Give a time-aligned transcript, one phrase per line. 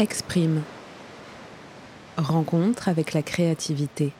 [0.00, 0.62] Exprime.
[2.16, 4.12] Rencontre avec la créativité.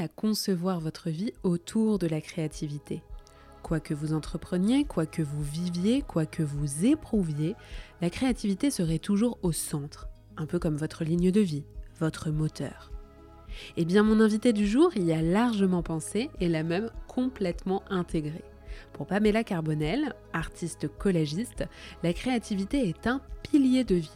[0.00, 3.02] À concevoir votre vie autour de la créativité
[3.62, 7.54] Quoi que vous entrepreniez, quoi que vous viviez, quoi que vous éprouviez,
[8.00, 11.64] la créativité serait toujours au centre, un peu comme votre ligne de vie,
[12.00, 12.90] votre moteur.
[13.76, 18.42] Eh bien, mon invité du jour y a largement pensé et l'a même complètement intégré.
[18.92, 21.64] Pour Pamela Carbonel, artiste collagiste,
[22.02, 24.10] la créativité est un pilier de vie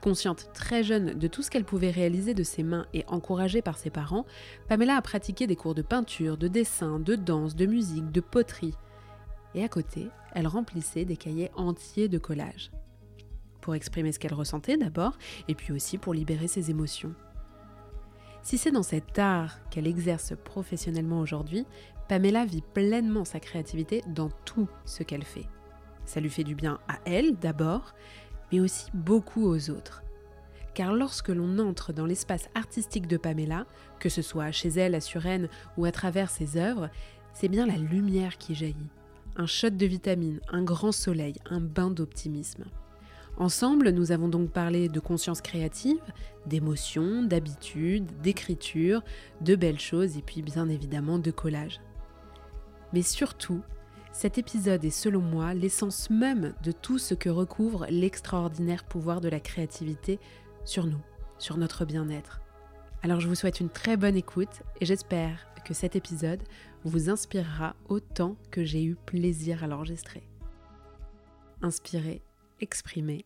[0.00, 3.78] Consciente très jeune de tout ce qu'elle pouvait réaliser de ses mains et encouragée par
[3.78, 4.26] ses parents,
[4.68, 8.74] Pamela a pratiqué des cours de peinture, de dessin, de danse, de musique, de poterie.
[9.54, 12.70] Et à côté, elle remplissait des cahiers entiers de collages.
[13.60, 17.14] Pour exprimer ce qu'elle ressentait d'abord, et puis aussi pour libérer ses émotions.
[18.42, 21.66] Si c'est dans cet art qu'elle exerce professionnellement aujourd'hui,
[22.08, 25.46] Pamela vit pleinement sa créativité dans tout ce qu'elle fait.
[26.06, 27.94] Ça lui fait du bien à elle d'abord,
[28.52, 30.02] mais aussi beaucoup aux autres.
[30.74, 33.66] Car lorsque l'on entre dans l'espace artistique de Pamela,
[33.98, 36.88] que ce soit chez elle à Suresnes ou à travers ses œuvres,
[37.32, 38.90] c'est bien la lumière qui jaillit.
[39.36, 42.64] Un shot de vitamine, un grand soleil, un bain d'optimisme.
[43.36, 46.00] Ensemble, nous avons donc parlé de conscience créative,
[46.46, 49.02] d'émotion, d'habitude, d'écriture,
[49.40, 51.80] de belles choses et puis bien évidemment de collage.
[52.92, 53.62] Mais surtout,
[54.18, 59.28] cet épisode est selon moi l'essence même de tout ce que recouvre l'extraordinaire pouvoir de
[59.28, 60.18] la créativité
[60.64, 61.00] sur nous,
[61.38, 62.40] sur notre bien-être.
[63.04, 66.42] Alors je vous souhaite une très bonne écoute et j'espère que cet épisode
[66.82, 70.28] vous inspirera autant que j'ai eu plaisir à l'enregistrer.
[71.62, 72.20] Inspirer,
[72.60, 73.24] exprimer,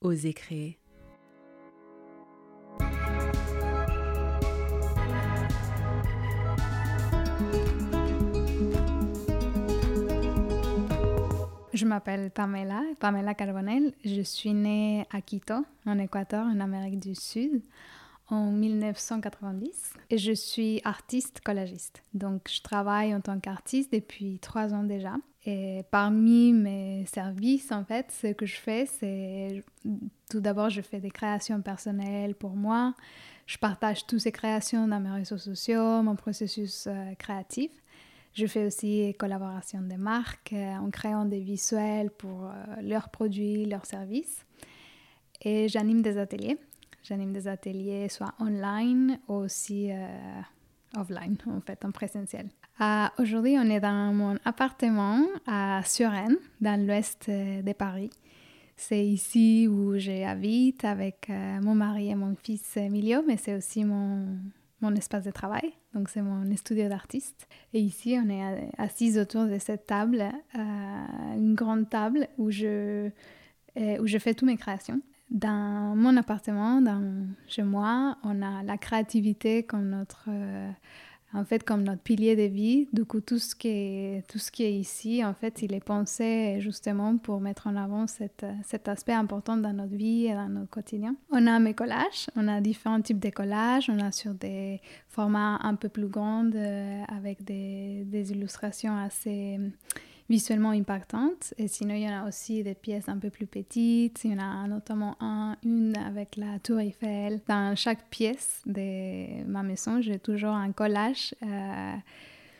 [0.00, 0.78] oser créer.
[11.72, 13.94] Je m'appelle Pamela, Pamela Carbonel.
[14.04, 17.62] Je suis née à Quito, en Équateur, en Amérique du Sud,
[18.28, 19.94] en 1990.
[20.10, 22.02] Et je suis artiste collagiste.
[22.12, 25.14] Donc, je travaille en tant qu'artiste depuis trois ans déjà.
[25.46, 29.64] Et parmi mes services, en fait, ce que je fais, c'est
[30.30, 32.94] tout d'abord, je fais des créations personnelles pour moi.
[33.46, 37.70] Je partage toutes ces créations dans mes réseaux sociaux, mon processus euh, créatif.
[38.34, 43.66] Je fais aussi collaboration des marques euh, en créant des visuels pour euh, leurs produits,
[43.66, 44.46] leurs services.
[45.42, 46.56] Et j'anime des ateliers.
[47.02, 50.06] J'anime des ateliers soit online ou aussi euh,
[50.96, 52.48] offline, en fait, en présentiel.
[53.18, 58.10] Aujourd'hui, on est dans mon appartement à Suresnes, dans l'ouest de Paris.
[58.76, 64.26] C'est ici où j'habite avec mon mari et mon fils Emilio, mais c'est aussi mon,
[64.82, 65.72] mon espace de travail.
[65.94, 67.48] Donc, c'est mon studio d'artiste.
[67.72, 73.08] Et ici, on est assis autour de cette table, euh, une grande table où je,
[73.78, 75.00] euh, où je fais toutes mes créations.
[75.30, 80.70] Dans mon appartement, dans, chez moi, on a la créativité comme notre, euh,
[81.34, 82.88] en fait comme notre pilier de vie.
[82.92, 85.84] Du coup, tout ce qui est, tout ce qui est ici, en fait, il est
[85.84, 88.44] pensé justement pour mettre en avant cet,
[88.86, 91.16] aspect important dans notre vie et dans notre quotidien.
[91.30, 95.58] On a mes collages, on a différents types de collages, on a sur des formats
[95.62, 99.58] un peu plus grands euh, avec des, des illustrations assez
[100.32, 101.52] visuellement impactantes.
[101.58, 104.24] Et sinon, il y en a aussi des pièces un peu plus petites.
[104.24, 107.42] Il y en a notamment un, une avec la tour Eiffel.
[107.46, 111.34] Dans chaque pièce de ma maison, j'ai toujours un collage.
[111.42, 111.96] Euh,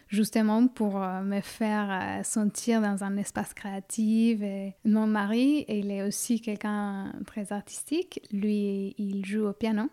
[0.09, 4.43] justement pour euh, me faire euh, sentir dans un espace créatif.
[4.43, 8.21] Et mon mari, il est aussi quelqu'un très artistique.
[8.31, 9.89] Lui, il joue au piano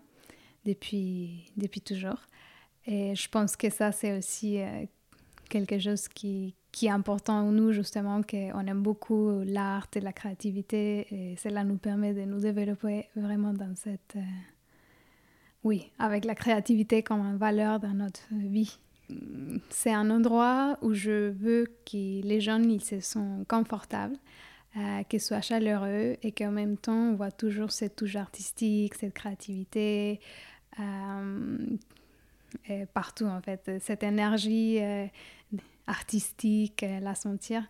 [0.66, 2.20] depuis, depuis toujours.
[2.86, 4.60] Et je pense que ça, c'est aussi
[5.50, 10.14] quelque chose qui, qui est important en nous, justement, qu'on aime beaucoup l'art et la
[10.14, 14.16] créativité, et cela nous permet de nous développer vraiment dans cette...
[14.16, 14.22] Euh,
[15.64, 18.80] oui, avec la créativité comme une valeur dans notre vie.
[19.70, 24.16] C'est un endroit où je veux que les gens ils se sentent confortables,
[24.78, 29.16] euh, qu'ils soient chaleureux et qu'en même temps on voit toujours cette touche artistique, cette
[29.16, 30.20] créativité,
[30.80, 31.58] euh,
[32.94, 35.08] partout en fait, cette énergie euh,
[35.90, 37.64] artistique, euh, la sentir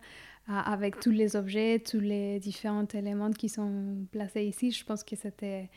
[0.48, 4.70] euh, avec tous les objets, tous les différents éléments qui sont placés ici.
[4.70, 5.70] Je pense que c'était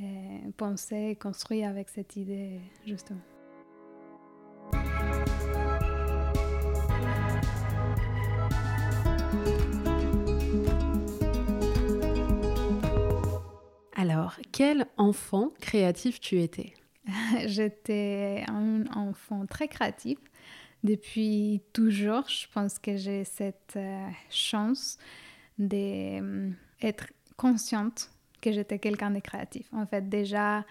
[0.00, 0.04] euh,
[0.56, 3.20] pensé, construit avec cette idée, justement.
[13.98, 16.74] Alors, quel enfant créatif tu étais?
[17.46, 20.18] J'étais un enfant très créatif.
[20.84, 24.98] Depuis toujours, je pense que j'ai cette euh, chance
[25.58, 29.66] d'être consciente que j'étais quelqu'un de créatif.
[29.72, 30.64] En fait, déjà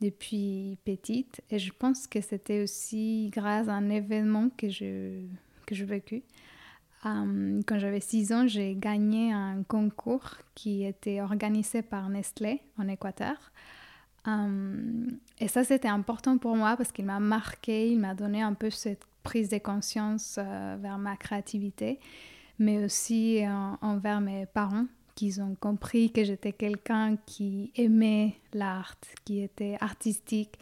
[0.00, 5.26] depuis petite, et je pense que c'était aussi grâce à un événement que je,
[5.66, 6.22] que j'ai vécu.
[7.02, 13.52] Quand j'avais 6 ans, j'ai gagné un concours qui était organisé par Nestlé en Équateur.
[15.38, 18.68] Et ça, c'était important pour moi parce qu'il m'a marqué, il m'a donné un peu
[18.68, 22.00] cette prise de conscience euh, vers ma créativité,
[22.58, 23.42] mais aussi
[23.80, 30.58] envers mes parents qui ont compris que j'étais quelqu'un qui aimait l'art, qui était artistique.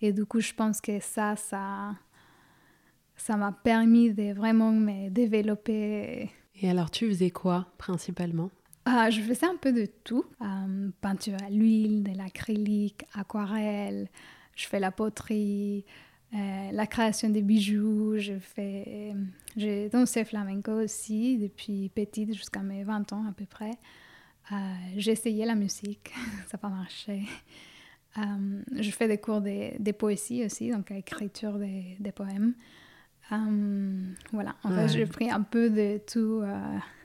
[0.00, 1.94] Et du coup, je pense que ça, ça,
[3.16, 6.30] ça m'a permis de vraiment me développer.
[6.60, 8.50] Et alors, tu faisais quoi principalement?
[8.84, 10.24] Ah, Je faisais un peu de tout.
[10.42, 14.08] Euh, peinture à l'huile, de l'acrylique, aquarelle,
[14.56, 15.84] je fais la poterie,
[16.34, 19.14] euh, la création des bijoux, je fais...
[19.56, 23.72] J'ai dansé flamenco aussi depuis petite jusqu'à mes 20 ans à peu près.
[24.52, 24.56] Euh,
[24.96, 26.12] j'ai essayé la musique,
[26.46, 27.22] ça n'a pas marché.
[28.16, 32.54] je fais des cours de, de poésie aussi, donc l'écriture des, des poèmes.
[33.30, 36.42] Voilà, en fait, j'ai pris un peu de tout.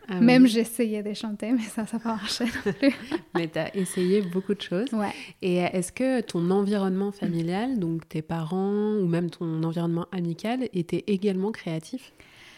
[0.07, 2.93] Ah même j'essayais de chanter, mais ça, ça n'a pas marché non plus.
[3.35, 4.91] mais tu as essayé beaucoup de choses.
[4.91, 5.13] Ouais.
[5.41, 11.03] Et est-ce que ton environnement familial, donc tes parents ou même ton environnement amical, était
[11.07, 12.11] également créatif?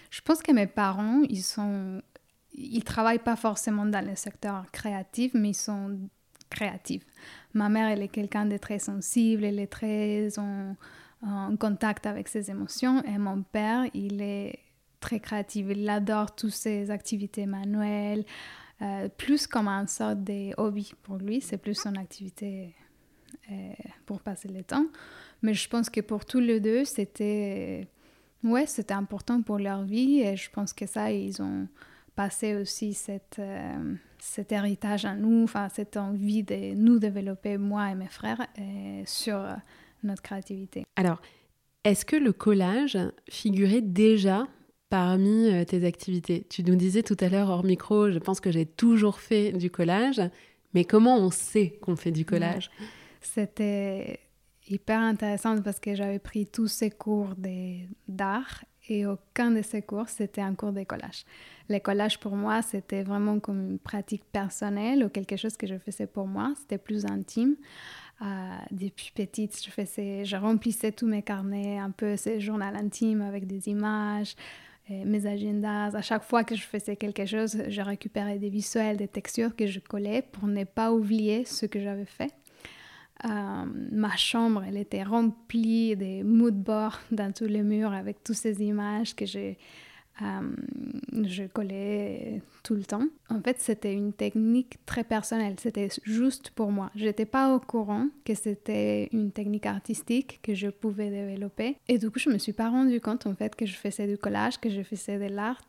[0.10, 2.02] Je pense que mes parents, ils sont.
[2.58, 6.00] Ils travaillent pas forcément dans le secteur créatif, mais ils sont
[6.50, 7.04] créatifs.
[7.54, 10.30] Ma mère, elle est quelqu'un de très sensible, elle est très.
[10.40, 10.76] En
[11.26, 13.04] en contact avec ses émotions.
[13.04, 14.60] Et mon père, il est
[15.06, 15.68] très créatif.
[15.70, 18.26] Il adore toutes ces activités manuelles,
[18.82, 21.42] euh, plus comme un sorte de hobby pour lui.
[21.42, 22.74] C'est plus son activité
[23.52, 23.74] euh,
[24.08, 24.88] pour passer le temps.
[25.44, 27.88] Mais je pense que pour tous les deux, c'était
[28.44, 30.22] ouais, important pour leur vie.
[30.22, 31.68] Et je pense que ça, ils ont
[32.16, 37.96] passé aussi cette, euh, cet héritage à nous, cette envie de nous développer, moi et
[37.96, 38.48] mes frères,
[39.06, 39.40] sur
[40.02, 40.84] notre créativité.
[40.96, 41.22] Alors,
[41.84, 42.98] est-ce que le collage
[43.30, 44.48] figurait déjà
[44.90, 48.52] parmi euh, tes activités Tu nous disais tout à l'heure hors micro, je pense que
[48.52, 50.22] j'ai toujours fait du collage,
[50.74, 52.70] mais comment on sait qu'on fait du collage?
[53.22, 54.20] C'était
[54.68, 57.36] hyper intéressant parce que j'avais pris tous ces cours
[58.08, 61.26] d'art et aucun de ces cours, c'était un cours de collage.
[61.70, 65.78] Le collage, pour moi, c'était vraiment comme une pratique personnelle ou quelque chose que je
[65.78, 66.54] faisais pour moi.
[66.58, 67.56] C'était plus intime.
[68.22, 68.26] Euh,
[68.72, 73.48] depuis petite, je, faisais, je remplissais tous mes carnets, un peu ces journaux intimes avec
[73.48, 74.36] des images,
[74.90, 75.96] mes agendas.
[75.96, 79.66] À chaque fois que je faisais quelque chose, je récupérais des visuels, des textures que
[79.66, 82.34] je collais pour ne pas oublier ce que j'avais fait.
[83.24, 88.36] Euh, ma chambre, elle était remplie de mood boards dans tous les murs avec toutes
[88.36, 89.58] ces images que j'ai
[90.22, 90.56] euh,
[91.24, 93.06] je collais tout le temps.
[93.30, 95.56] En fait, c'était une technique très personnelle.
[95.60, 96.92] C'était juste pour moi.
[96.96, 101.78] Je n'étais pas au courant que c'était une technique artistique que je pouvais développer.
[101.88, 104.18] Et du coup, je me suis pas rendu compte en fait que je faisais du
[104.18, 105.62] collage, que je faisais de l'art,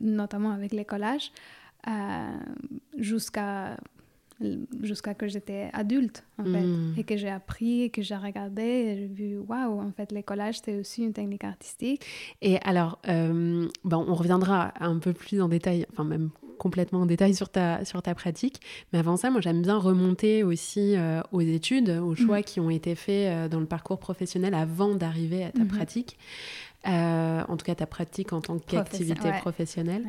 [0.00, 1.30] notamment avec les collages,
[1.88, 2.38] euh,
[2.96, 3.76] jusqu'à
[4.82, 6.94] jusqu'à que j'étais adulte, en fait, hmm.
[6.96, 10.22] et que j'ai appris, et que j'ai regardé, et j'ai vu, waouh, en fait, les
[10.22, 12.04] collages, c'est aussi une technique artistique.
[12.40, 17.06] Et alors, euh, bon, on reviendra un peu plus en détail, enfin même complètement en
[17.06, 18.60] détail sur ta, sur ta pratique,
[18.92, 22.44] mais avant ça, moi, j'aime bien remonter aussi euh, aux études, aux choix hmm.
[22.44, 25.68] qui ont été faits euh, dans le parcours professionnel avant d'arriver à ta hmm.
[25.68, 26.18] pratique.
[26.84, 30.06] en tout cas, ta pratique en tant qu'activité professionnelle.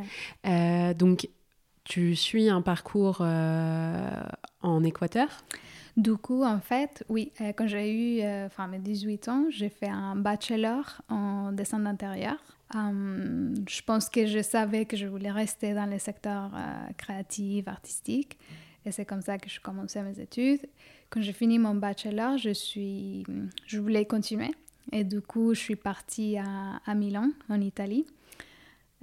[0.97, 1.27] donc,
[1.83, 4.23] tu suis un parcours euh,
[4.61, 5.27] en Équateur?
[5.95, 9.69] Du coup, en fait, oui, euh, quand j'ai eu euh, enfin, mes 18 ans, j'ai
[9.69, 12.37] fait un bachelor en dessin d'intérieur.
[12.73, 16.51] Hum, je pense que je savais que je voulais rester dans le secteur
[16.97, 18.39] créatif, artistique.
[18.85, 20.61] Et c'est comme ça que je commençais mes études.
[21.09, 23.23] Quand j'ai fini mon bachelor, je, suis,
[23.67, 24.51] je voulais continuer.
[24.91, 28.05] Et du coup, je suis partie à Milan, en Italie.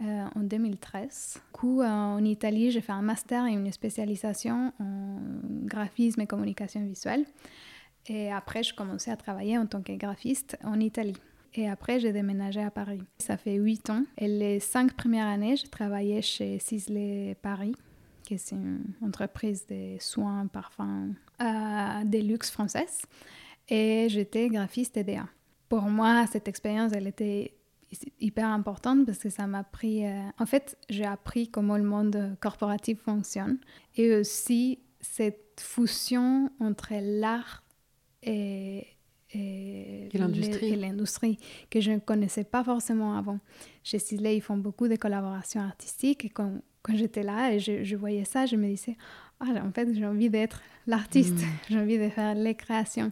[0.02, 1.35] Euh, en 2013.
[1.35, 5.19] Du coup, euh, en Italie, j'ai fait un master et une spécialisation en
[5.66, 7.26] graphisme et communication visuelle.
[8.07, 11.19] Et après, je commençais à travailler en tant que graphiste en Italie.
[11.52, 13.02] Et après, j'ai déménagé à Paris.
[13.19, 14.04] Ça fait huit ans.
[14.16, 17.75] Et les cinq premières années, j'ai travaillé chez Sisley Paris,
[18.23, 23.02] qui est une entreprise de soins, parfums, euh, de luxe française.
[23.69, 25.26] Et j'étais graphiste EDA.
[25.69, 27.52] Pour moi, cette expérience, elle était
[28.20, 30.06] hyper importante parce que ça m'a appris...
[30.06, 33.59] Euh, en fait, j'ai appris comment le monde corporatif fonctionne
[33.97, 37.62] et aussi cette fusion entre l'art
[38.23, 38.87] et,
[39.32, 41.38] et, l'industrie
[41.70, 43.40] que je ne connaissais pas forcément avant.
[43.82, 47.85] Chez Sisley, ils font beaucoup de collaborations artistiques et quand, quand j'étais là et je,
[47.85, 48.97] je, voyais ça, je me disais,
[49.40, 51.47] ah, en fait, j'ai envie d'être l'artiste, mm.
[51.70, 53.11] j'ai envie de faire les créations.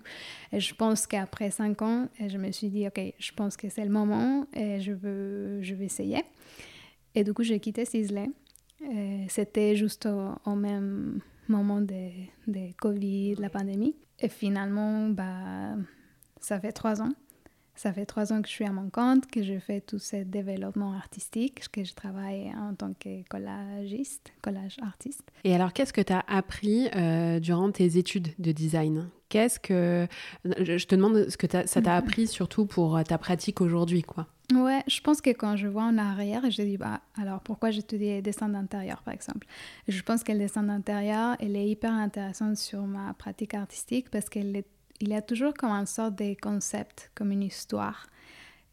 [0.52, 3.84] Et je pense qu'après cinq ans, je me suis dit, OK, je pense que c'est
[3.84, 6.22] le moment et je, veux, je vais essayer.
[7.14, 8.30] Et du coup, j'ai quitté Sisley.
[9.28, 10.06] C'était juste
[10.44, 12.10] au, même moment de,
[12.46, 13.96] de Covid, la pandémie.
[14.20, 15.76] Et finalement, bah,
[16.40, 17.12] ça fait trois ans.
[17.78, 20.24] Ça fait trois ans que je suis à mon compte, que je fais tout ce
[20.24, 25.22] développement artistique, que je travaille en tant que collagiste, collage artiste.
[25.44, 29.08] Et alors, qu'est-ce que tu as appris euh, durant tes études de design?
[29.28, 30.08] Qu'est-ce que...
[30.44, 34.26] Je te demande ce que ça t'a appris surtout pour ta pratique aujourd'hui, quoi?
[34.52, 38.20] Ouais, je pense que quand je vois en arrière, je dis, bah, alors pourquoi j'étudie
[38.22, 39.46] dessin d'intérieur, par exemple?
[39.86, 44.28] Je pense que le dessin d'intérieur, elle est hyper intéressante sur ma pratique artistique parce
[44.98, 48.06] qu'il y a toujours comme une sorte de concept, comme une histoire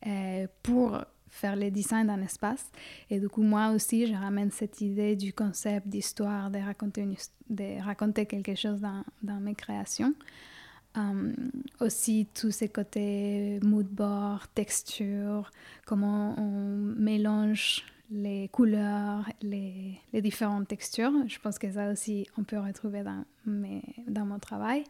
[0.05, 2.72] euh, pour faire le design d'un espace.
[3.10, 7.05] Et du coup, moi aussi, je ramène cette idée du concept d'histoire, de raconter,
[7.50, 10.13] de raconter quelque chose dans, dans mes créations.
[10.98, 11.34] Euh,
[11.82, 15.51] aussi tous ces côtés mood board, texture,
[15.86, 21.12] comment on mélange les couleurs, les, les, différentes textures.
[21.27, 24.86] Je pense que ça aussi, on peut retrouver dans, mes, dans mon travail.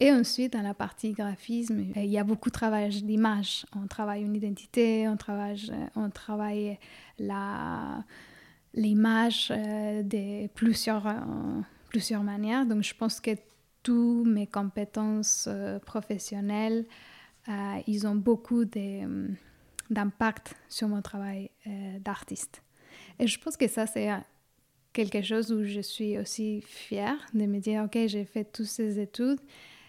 [0.00, 3.66] Et ensuite, dans la partie graphisme, il y a beaucoup de travail d'image.
[3.74, 5.72] On travaille une identité, on travaille,
[6.14, 6.78] travaille
[7.18, 8.04] la,
[8.74, 12.64] l'image euh, de plusieurs, euh, manières.
[12.64, 13.32] Donc, je pense que
[13.82, 16.84] toutes mes compétences euh, professionnelles,
[17.48, 17.52] euh,
[17.86, 19.28] ils ont beaucoup euh,
[19.90, 21.50] d'impact sur mon travail
[22.00, 22.62] d'artiste.
[23.18, 24.10] Et je pense que ça, c'est
[24.92, 29.00] quelque chose où je suis aussi fière de me dire, OK, j'ai fait toutes ces
[29.00, 29.40] études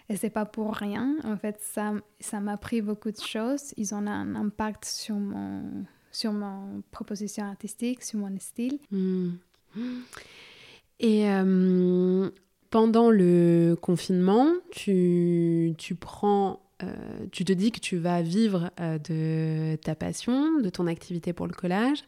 [0.09, 1.15] et c'est pas pour rien.
[1.23, 3.73] En fait, ça, ça m'a appris beaucoup de choses.
[3.77, 8.79] Ils ont un impact sur mon, sur mon proposition artistique, sur mon style.
[8.91, 9.31] Hmm.
[10.99, 11.25] Et
[12.69, 16.93] pendant le confinement, tu, tu prends, euh,
[17.31, 21.47] tu te dis que tu vas vivre euh, de ta passion, de ton activité pour
[21.47, 22.03] le collage.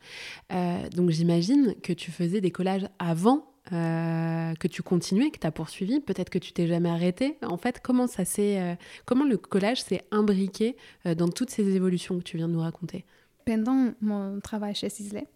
[0.52, 5.52] Euh, donc j'imagine que tu faisais des collages avant que tu continuais, que tu as
[5.52, 7.38] poursuivi, peut-être que tu t'es jamais arrêté.
[7.42, 10.76] En fait, comment ça s'est, comment le collage s'est imbriqué
[11.06, 13.06] dans toutes ces évolutions que tu viens de nous raconter?
[13.46, 15.28] Pendant mon travail chez Sisley,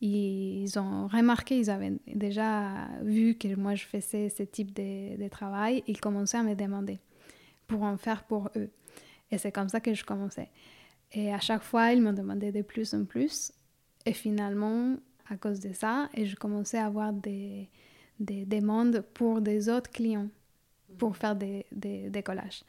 [0.00, 5.28] ils ont remarqué, ils avaient déjà vu que moi je faisais ce type de, de
[5.28, 7.00] travail, ils commençaient à me demander
[7.66, 8.70] pour en faire pour eux.
[9.30, 10.50] Et c'est comme ça que je commençais.
[11.12, 13.52] Et à chaque fois, ils me demandaient de plus en plus.
[14.06, 14.96] Et finalement,
[15.30, 17.68] à cause de ça, et je commençais à avoir des,
[18.20, 20.28] des demandes pour des autres clients
[20.98, 22.62] pour faire des, des, des collages.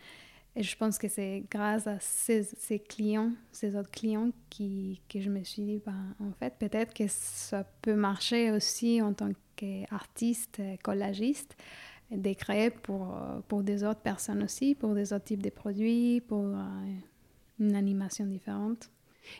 [0.55, 5.19] Et je pense que c'est grâce à ces, ces, clients, ces autres clients, qui, que
[5.19, 9.29] je me suis dit, ben, en fait, peut-être que ça peut marcher aussi en tant
[9.55, 11.55] qu'artiste, collagiste,
[12.11, 13.15] de créer pour,
[13.47, 16.95] pour des autres personnes aussi, pour des autres types de produits, pour euh,
[17.59, 18.89] une animation différente.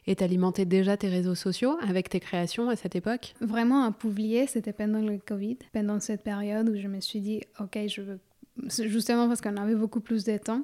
[0.08, 3.34] Et t'alimentais déjà tes réseaux sociaux avec tes créations à cette époque?
[3.42, 7.42] Vraiment, à publier, c'était pendant le Covid, pendant cette période où je me suis dit,
[7.60, 8.20] OK, je veux
[8.68, 10.64] justement parce qu'on avait beaucoup plus de temps.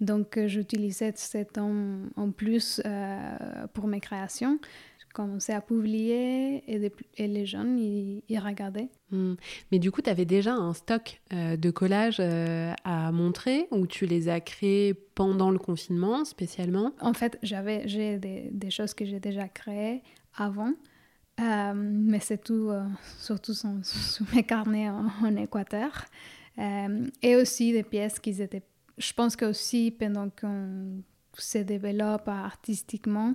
[0.00, 1.74] Donc, euh, j'utilisais ce temps
[2.16, 3.36] en plus euh,
[3.74, 4.58] pour mes créations.
[4.98, 8.88] Je commençais à publier et, et les jeunes, ils, regardaient.
[9.10, 9.34] Hmm.
[9.72, 14.06] Mais du coup, tu avais déjà un stock euh, de collages à montrer ou tu
[14.06, 16.92] les as créés pendant le confinement spécialement?
[17.00, 20.02] En fait, j'ai des, des, choses que j'ai déjà créées
[20.36, 20.72] avant.
[21.38, 22.70] mais c'est tout,
[23.18, 26.04] surtout sous mes carnets en, Équateur.
[26.58, 28.62] Euh, et aussi des pièces qui étaient...
[28.98, 31.02] Je pense que aussi pendant qu'on
[31.34, 33.34] se développe artistiquement,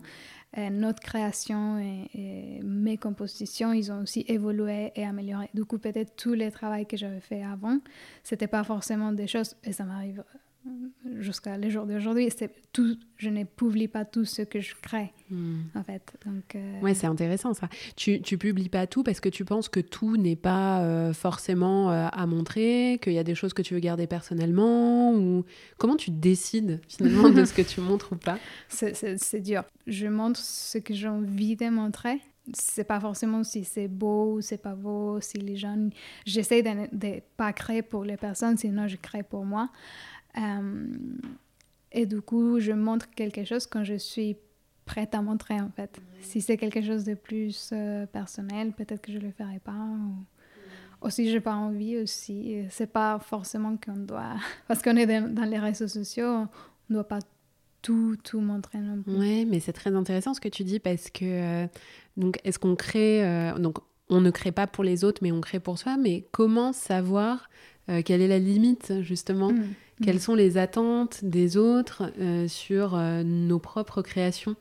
[0.57, 5.49] euh, notre création et, mes compositions, ils ont aussi évolué et amélioré.
[5.53, 7.79] Du coup, peut-être tous les travaux que j'avais fait avant,
[8.23, 10.23] c'était pas forcément des choses, et ça m'arrive
[11.19, 12.29] jusqu'à les jours d'aujourd'hui,
[12.73, 15.59] tout, je ne publie pas tout ce que je crée, hmm.
[15.75, 16.15] en fait.
[16.25, 17.69] Donc, euh, Ouais, c'est intéressant ça.
[17.95, 21.91] Tu, tu publies pas tout parce que tu penses que tout n'est pas euh, forcément
[21.91, 25.45] euh, à montrer, qu'il y a des choses que tu veux garder personnellement, ou
[25.77, 28.37] comment tu décides finalement de ce que tu montres ou pas?
[28.69, 29.63] C'est dur.
[29.87, 32.19] Je montre ce que j'ai envie de montrer.
[32.53, 35.89] C'est pas forcément si c'est beau ou c'est pas beau, si les gens...
[36.27, 39.69] J'essaie de ne pas créer pour les personnes, sinon je crée pour moi.
[40.37, 40.87] Euh,
[41.91, 44.37] et du coup, je montre quelque chose quand je suis
[44.85, 45.99] prête à montrer, en fait.
[46.21, 49.87] Si c'est quelque chose de plus euh, personnel, peut-être que je le ferai pas.
[51.01, 52.65] aussi j'ai pas envie aussi.
[52.69, 54.35] C'est pas forcément qu'on doit,
[54.67, 56.47] parce qu'on est dans les réseaux sociaux, on
[56.89, 57.19] ne doit pas
[57.85, 59.15] tout, tout montrer non plus.
[59.15, 61.67] Oui, mais c'est très intéressant ce que tu dis parce que, euh,
[62.17, 63.77] donc, est-ce qu'on crée, euh, donc,
[64.09, 67.47] on ne crée pas pour les autres, mais on crée pour soi, mais comment savoir
[67.89, 69.67] euh, quelle est la limite, justement mm.
[70.03, 70.19] Quelles mm.
[70.19, 72.11] sont les attentes des autres
[72.47, 74.55] sur nos propres créations?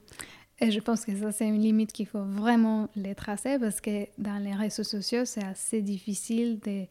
[0.61, 4.07] Et je pense que ça, c'est une limite qu'il faut vraiment les tracer parce que
[4.19, 6.85] dans les réseaux sociaux, c'est assez difficile de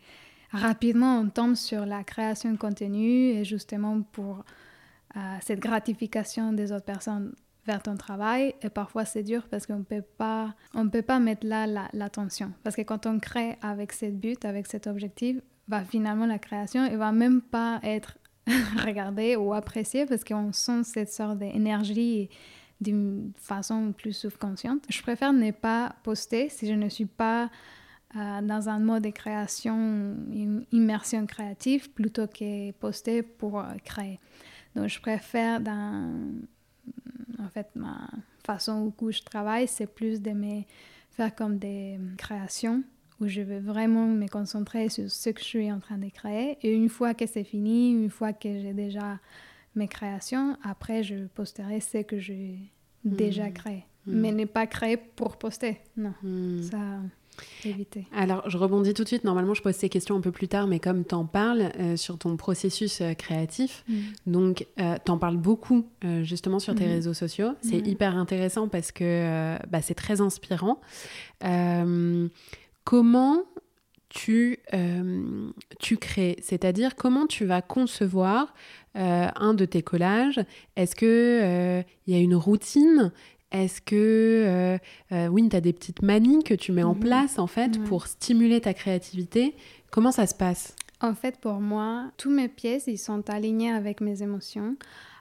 [0.52, 4.44] rapidement on tombe sur la création de contenu et justement pour
[5.16, 7.34] euh, cette gratification des autres personnes
[7.66, 8.54] vers ton travail.
[8.62, 12.52] Et parfois, c'est dur parce qu'on peut pas, on peut pas mettre là l'attention.
[12.64, 15.38] parce que quand on crée avec cette but, avec cet objectif,
[15.68, 18.18] va finalement la création, elle va même pas être
[18.86, 22.30] regardée ou appréciée parce qu'on sent cette sorte d'énergie
[22.82, 24.84] d'une façon plus subconsciente.
[24.90, 27.50] Je préfère ne pas poster si je ne suis pas
[28.16, 29.76] euh, dans un mode de création,
[30.32, 34.20] une immersion créative, plutôt que poster pour euh, créer.
[34.76, 36.14] Donc, je préfère dans,
[37.40, 38.08] en fait, ma
[38.46, 40.62] façon où je travaille, c'est plus de me
[41.12, 42.84] faire comme des créations
[43.24, 46.58] où je veux vraiment me concentrer sur ce que je suis en train de créer.
[46.62, 49.20] Et une fois que c'est fini, une fois que j'ai déjà
[49.76, 50.58] mes créations.
[50.64, 52.60] Après, je posterai ce que j'ai
[53.04, 53.54] déjà hmm.
[53.54, 53.86] créé.
[54.06, 54.20] Hmm.
[54.20, 55.80] Mais n'est pas créé pour poster.
[55.98, 56.62] Non, hmm.
[56.64, 56.78] ça
[57.66, 58.08] éviter.
[58.16, 59.24] Alors, je rebondis tout de suite.
[59.24, 61.96] Normalement, je pose ces questions un peu plus tard, mais comme tu en parles euh,
[61.96, 63.84] sur ton processus euh, créatif,
[64.28, 65.88] donc euh, tu en parles beaucoup
[66.22, 67.54] justement sur tes réseaux sociaux.
[67.62, 70.80] C'est hyper intéressant parce que bah, c'est très inspirant.
[72.84, 73.44] Comment
[74.10, 74.60] tu,
[75.80, 76.38] tu crées?
[76.42, 78.54] C'est-à-dire comment tu vas concevoir
[78.96, 80.40] euh, un de tes collages?
[80.76, 83.12] Est-ce qu'il euh, il y a une routine?
[83.52, 84.80] Est-ce que,
[85.12, 88.08] euh, oui, tu as des petites manies que tu mets en place, en fait, pour
[88.08, 89.56] stimuler ta créativité?
[89.92, 90.76] Comment ça se passe?
[91.02, 94.76] En fait, pour moi, tous mes pièces, ils sont alignés avec mes émotions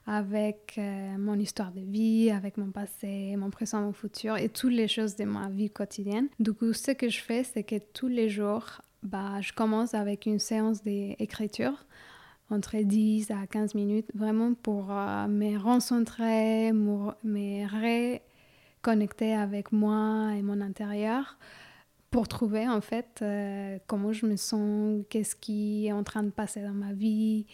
[0.06, 0.80] avec
[1.18, 5.14] mon histoire de vie, avec mon passé, mon présent, mon futur et toutes les choses
[5.16, 6.28] de ma vie quotidienne.
[6.40, 10.26] Du coup, ce que je fais, c'est que tous les jours, bah, je commence avec
[10.26, 11.86] une séance d'écriture
[12.52, 18.18] entre 10 à 15 minutes, vraiment pour euh, me recentrer, me
[18.82, 21.38] reconnecter avec moi et mon intérieur,
[22.10, 26.30] pour trouver en fait euh, comment je me sens, qu'est-ce qui est en train de
[26.30, 27.46] passer dans ma vie,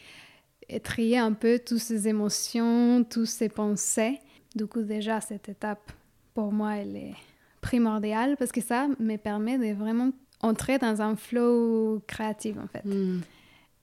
[0.83, 4.21] trier un peu toutes ces émotions, toutes ces pensées.
[4.55, 5.93] Du coup, déjà, cette étape,
[6.35, 7.15] pour moi, elle est
[7.61, 12.85] primordiale parce que ça me permet de vraiment entrer dans un flow créatif en fait.
[12.85, 13.21] Hmm.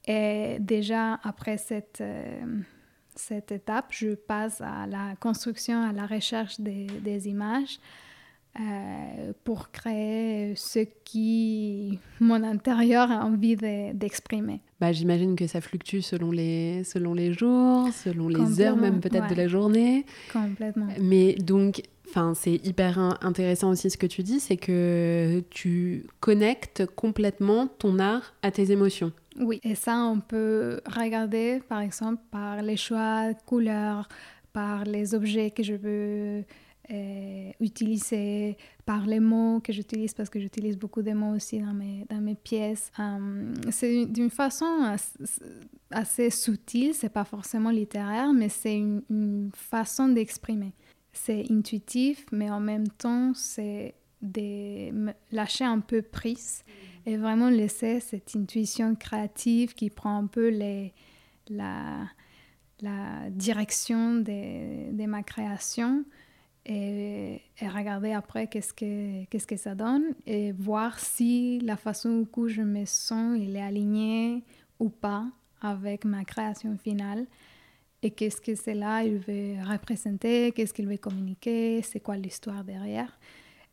[0.08, 2.62] Et déjà, après cette, euh,
[3.16, 7.80] cette étape, je passe à la construction, à la recherche des, des images
[8.60, 14.62] euh, pour créer ce qui mon intérieur a envie d'exprimer.
[14.80, 19.28] bah, J'imagine que ça fluctue selon les, selon les jours, selon les heures même peut-être
[19.30, 20.06] de la journée.
[20.32, 20.88] Complètement.
[21.02, 21.82] Mais donc,
[22.34, 28.34] c'est hyper intéressant aussi ce que tu dis, c'est que tu connectes complètement ton art
[28.42, 29.12] à tes émotions.
[29.38, 34.08] Oui, et ça, on peut regarder, par exemple, par les choix de couleurs,
[34.54, 36.46] par les objets que je veux
[36.92, 41.74] euh, utiliser, par les mots que j'utilise, parce que j'utilise beaucoup de mots aussi dans
[41.74, 42.92] mes, dans mes pièces.
[43.00, 44.96] Euh, c'est d'une façon
[45.92, 50.74] assez, subtile, c'est pas forcément littéraire, mais c'est une, une façon d'exprimer.
[51.14, 56.64] C'est intuitif, mais en même temps, c'est de lâcher un peu prise
[57.06, 60.94] et vraiment laisser cette intuition créative qui prend un peu les,
[61.50, 62.08] la,
[62.82, 66.04] la direction de, de, ma création
[66.66, 72.48] et, regarder après qu'est-ce que, qu'est-ce que ça donne et voir si la façon où
[72.48, 74.44] je me sens il est aligné
[74.80, 75.26] ou pas
[75.62, 77.26] avec ma création finale
[78.02, 82.64] et qu'est-ce que c'est là il veut représenter, qu'est-ce qu'il veut communiquer, c'est quoi l'histoire
[82.64, 83.18] derrière.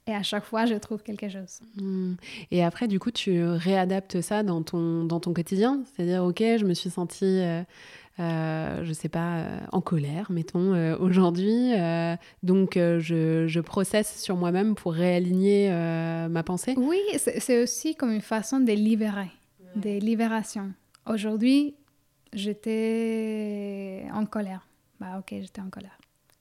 [0.07, 1.61] Et à chaque fois, je trouve quelque chose.
[2.51, 5.85] Et après, du coup, tu réadaptes ça dans ton, dans ton quotidien?
[5.85, 7.63] C'est-à-dire, OK, je me suis sentie, euh,
[8.19, 11.73] euh je sais pas, euh, en colère, mettons, euh, aujourd'hui.
[12.43, 15.71] donc, je, je processe sur moi-même pour réaligner
[16.29, 19.31] ma pensée Oui, c'est aussi comme une façon de libérer,
[19.77, 20.73] des libérations.
[21.07, 21.75] Aujourd'hui,
[22.33, 24.67] j'étais en colère.
[25.01, 25.99] Bah, OK, j'étais en colère.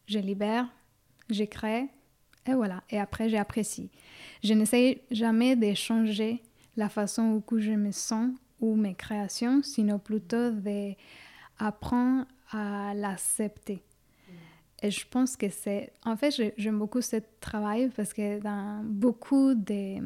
[0.07, 0.67] Je libère,
[1.29, 1.87] j'écris
[2.47, 2.83] et voilà.
[2.89, 3.89] Et après, j'apprécie.
[4.43, 6.41] Je n'essaie jamais de changer
[6.75, 10.51] la façon où je me sens ou mes créations, sinon plutôt
[11.61, 13.83] d'apprendre à l'accepter.
[14.83, 15.93] Et je pense que c'est...
[16.03, 19.99] En fait, j'aime beaucoup ce travail parce que dans beaucoup de,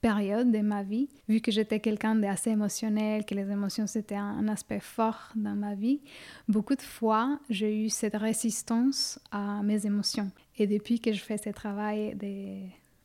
[0.00, 4.46] période de ma vie, vu que j'étais quelqu'un d'assez émotionnel, que les émotions c'était un,
[4.48, 6.00] aspect fort dans ma vie,
[6.48, 10.30] beaucoup de fois j'ai eu cette résistance à mes émotions.
[10.58, 12.60] Et depuis que je fais ce travail, de...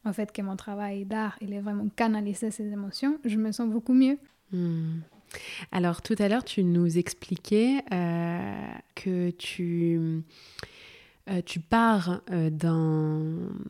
[0.08, 3.70] en fait que mon travail d'art, il est vraiment canaliser ces émotions, je me sens
[3.70, 4.18] beaucoup mieux.
[4.52, 5.00] Hmm.
[5.72, 10.24] Alors tout à l'heure, tu nous expliquais euh, que tu
[11.30, 12.50] euh, tu pars euh,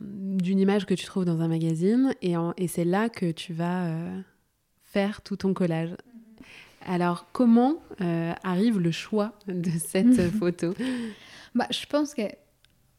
[0.00, 3.88] d'une image que tu trouves dans un magazine et, et c'est là que tu vas
[4.84, 5.94] faire tout ton collage.
[6.84, 7.76] Alors, comment
[8.42, 10.74] arrive le choix de cette photo?
[11.54, 12.22] Bah, Je pense que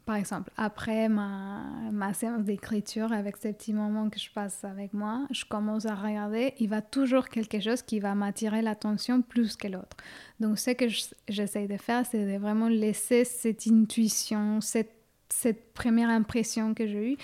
[0.06, 5.26] par exemple, après ma, séance d'écriture, avec ces petits moments que je passe avec moi,
[5.32, 9.68] je commence à regarder, il va toujours quelque chose qui va m'attirer l'attention plus que
[9.68, 9.96] l'autre.
[10.40, 10.86] Donc, ce que
[11.30, 14.94] j'essaye de faire, c'est de vraiment laisser cette intuition, cette,
[15.30, 17.18] cette première impression que j'ai eue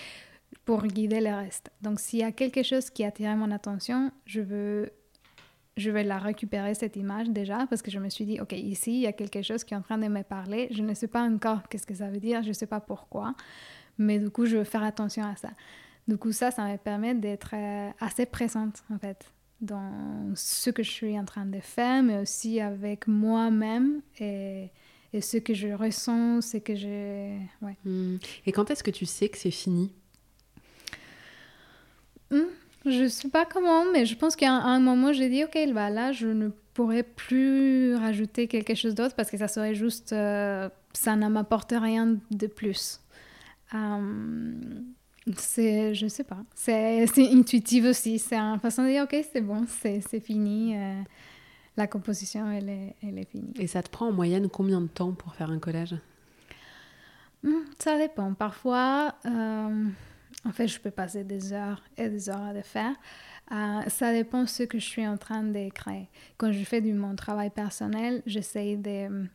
[0.63, 1.72] pour guider le reste.
[1.82, 4.89] Donc, s'il y a quelque chose qui attire mon attention, je veux
[5.80, 8.94] je vais la récupérer, cette image déjà, parce que je me suis dit, OK, ici,
[8.94, 10.68] il y a quelque chose qui est en train de me parler.
[10.72, 13.34] Je ne sais pas encore qu'est-ce que ça veut dire, je ne sais pas pourquoi,
[13.98, 15.50] mais du coup, je veux faire attention à ça.
[16.08, 20.84] Du coup, ça, ça me permet d'être euh, assez présente, en fait, dans ce que
[20.84, 24.70] je suis en train de faire, mais aussi avec moi-même et,
[25.13, 27.38] et ce que je ressens, ce que je...
[27.62, 27.78] Ouais.
[27.86, 28.18] Hmm.
[28.46, 29.92] Et quand est-ce que tu sais que c'est fini?
[32.32, 32.44] Hmm.
[32.86, 35.89] Je ne sais pas comment, mais je pense qu'à un moment, j'ai dit, OK, bah
[35.89, 40.70] là, je ne pourrais plus rajouter quelque chose d'autre parce que ça serait juste, euh,
[40.94, 43.02] ça ne m'apporte rien de plus.
[43.74, 44.54] Euh,
[45.36, 48.18] c'est, je sais pas, c'est, intuitif aussi.
[48.18, 50.78] C'est une façon de dire, OK, c'est bon, c'est, fini.
[50.78, 51.02] Euh,
[51.76, 53.54] la composition, elle est, elle est finie.
[53.60, 55.96] Et ça te prend en moyenne combien de temps pour faire un collage?
[57.44, 58.34] Hmm, Ça dépend.
[58.34, 59.15] Parfois...
[60.45, 62.95] En fait, je peux passer des heures et des heures à le faire.
[63.52, 66.08] Euh, ça dépend de ce que je suis en train de créer.
[66.38, 69.25] Quand je fais du mon travail personnel, j'essaye de,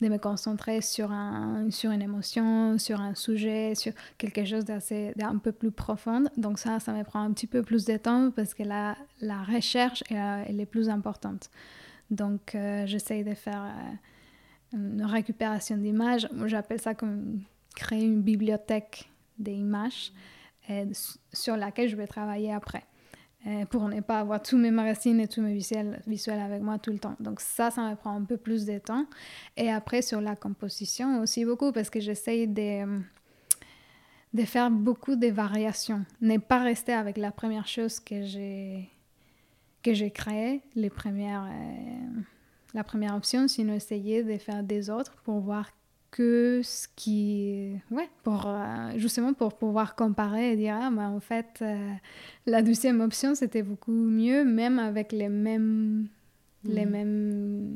[0.00, 5.38] de, me concentrer sur, un, sur une émotion, sur un sujet, sur quelque chose d'un
[5.38, 6.24] peu plus profond.
[6.36, 9.42] Donc ça, ça me prend un petit peu plus de temps parce que la, la
[9.42, 11.50] recherche, elle, est plus importante.
[12.10, 16.28] Donc euh, j'essaye de faire euh, une récupération d'images.
[16.46, 17.40] J'appelle ça comme
[17.74, 20.12] créer une bibliothèque d'images
[21.32, 22.84] sur laquelle je vais travailler après
[23.46, 26.78] euh, pour ne pas avoir tous mes magazines et tous mes visuels, visuels avec moi
[26.78, 27.14] tout le temps.
[27.20, 29.06] Donc ça, ça me prend un peu plus de temps.
[29.56, 33.00] Et après, sur la composition aussi beaucoup, parce que j'essaye de,
[34.34, 36.04] de faire beaucoup de variations.
[36.20, 38.90] Ne pas rester avec la première chose que j'ai
[39.84, 42.20] que j'ai créée, les premières, euh,
[42.74, 45.70] la première option, sinon essayer de faire des autres pour voir
[46.16, 51.20] que ce qui ouais pour euh, justement pour pouvoir comparer et dire ah bah, en
[51.20, 51.92] fait euh,
[52.46, 56.08] la deuxième option c'était beaucoup mieux même avec les mêmes
[56.64, 56.90] les mm.
[56.90, 57.72] mêmes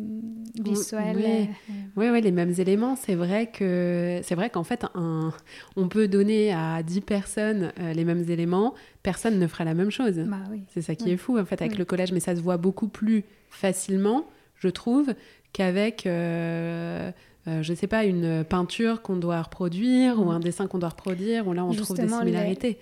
[0.65, 1.49] visuels
[1.97, 2.97] oui, oui, les mêmes éléments.
[2.97, 5.33] C'est vrai que c'est vrai qu'en fait un,
[5.77, 8.75] on peut donner à 10 personnes euh, les mêmes éléments.
[9.03, 10.19] Personne ne fera la même chose.
[10.19, 10.63] Bah, oui.
[10.69, 11.39] c'est ça qui est fou.
[11.39, 14.25] En fait avec le collège mais ça se voit beaucoup plus facilement
[14.61, 15.15] je trouve
[15.53, 17.11] qu'avec euh,
[17.47, 21.47] je ne sais pas, une peinture qu'on doit reproduire ou un dessin qu'on doit reproduire,
[21.49, 22.79] où là on trouve des similarités.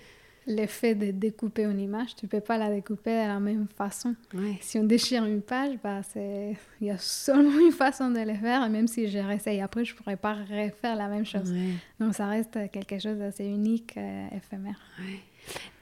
[0.47, 4.15] L'effet de découper une image, tu ne peux pas la découper de la même façon.
[4.61, 8.65] Si on déchire une page, bah, il y a seulement une façon de le faire,
[8.65, 11.53] et même si je réessaye après, je ne pourrais pas refaire la même chose.
[11.99, 14.79] Donc ça reste quelque chose d'assez unique, euh, éphémère.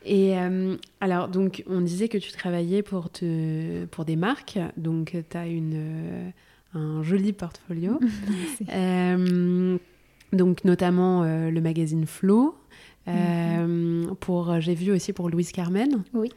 [0.05, 5.15] Et euh, alors, donc, on disait que tu travaillais pour, te, pour des marques, donc
[5.29, 6.33] tu as une
[6.77, 7.99] un joli portfolio.
[8.73, 9.77] Euh,
[10.33, 12.55] donc notamment euh, le magazine Flow.
[13.07, 14.15] Euh, mhm.
[14.15, 16.03] pour j'ai vu aussi pour Louise Carmen.
[16.13, 16.29] Oui.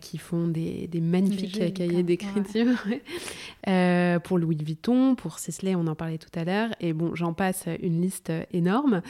[0.00, 2.76] qui font des, des magnifiques cahiers d'écriture.
[4.24, 6.70] pour Louis Vuitton, pour Sisley, on en parlait tout à l'heure.
[6.80, 9.02] Et bon, j'en passe une liste énorme.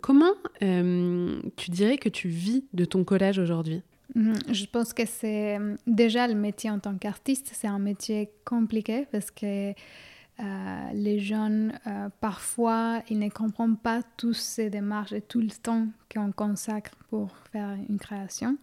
[0.00, 3.82] comment tu dirais que tu vis de ton collage aujourd'hui?
[4.14, 9.06] Je pense que c'est euh, déjà le métier en tant qu'artiste, c'est un métier compliqué
[9.12, 15.20] parce que euh, les jeunes, euh, parfois, ils ne comprennent pas toutes ces démarches et
[15.20, 18.56] tout le temps qu'on consacre pour faire une création.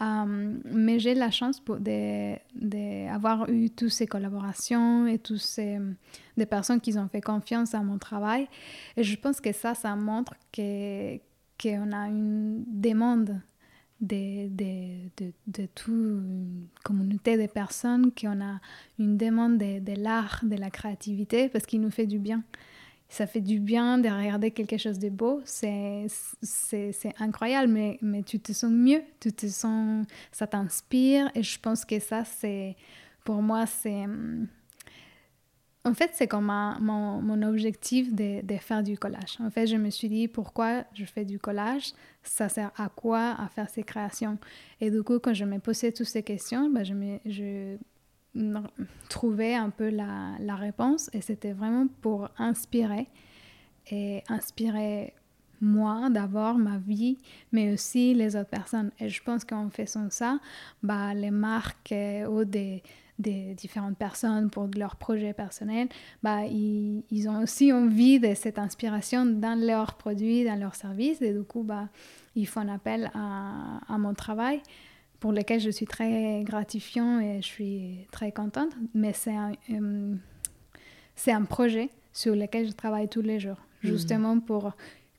[0.00, 5.78] mais j'ai la chance d'avoir eu toutes ces collaborations et toutes ces
[6.36, 8.48] des personnes qui ont fait confiance à mon travail.
[8.96, 13.40] Et je pense que ça, ça montre qu'on a une demande
[14.02, 18.60] de, de, de, de, toute une communauté de personnes qui ont a
[18.98, 22.42] une demande de, l'art, de la créativité, parce qu'il nous fait du bien.
[23.08, 25.40] ça fait du bien de regarder quelque chose de beau.
[25.44, 26.08] C'est
[27.20, 31.30] incroyable, mais, mais tu te sens mieux, tu te sens, ça t'inspire.
[31.36, 32.24] Et je pense que ça,
[33.24, 34.06] pour moi, c'est...
[35.84, 36.46] En fait, c'est comme
[36.80, 39.36] mon, mon, objectif de, de, faire du collage.
[39.40, 41.92] En fait, je me suis dit, pourquoi je fais du collage?
[42.22, 44.38] Ça sert à quoi à faire ces créations?
[44.80, 47.76] Et du coup, quand je me posais toutes ces questions, ben, je, me, je
[49.08, 53.08] trouver un peu la, la réponse et c'était vraiment pour inspirer
[53.90, 55.14] et inspirer
[55.60, 57.18] moi d'abord, ma vie,
[57.52, 58.90] mais aussi les autres personnes.
[58.98, 60.38] Et je pense qu'en faisant ça,
[60.82, 62.82] bah, les marques euh, ou des,
[63.22, 65.88] des différentes personnes pour leurs projets personnels,
[66.22, 71.22] bah, ils, ils, ont aussi envie de cette inspiration dans leurs produits, dans leurs services,
[71.22, 71.88] et du coup, bah,
[72.34, 74.60] ils font appel à, à mon travail
[75.22, 78.72] pour lequel je suis très gratifiant et je suis très contente.
[78.92, 80.16] Mais c'est un, euh,
[81.14, 83.90] c'est un projet sur lequel je travaille tous les jours, mhm.
[83.90, 84.72] justement pour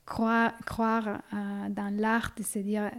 [0.04, 2.90] croire, croire euh, dans l'art et se dire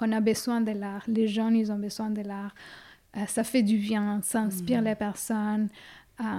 [0.00, 2.54] on a besoin de l'art, les jeunes ils ont besoin de l'art,
[3.28, 4.84] ça fait du bien, ça inspire mhm.
[4.86, 5.68] les personnes.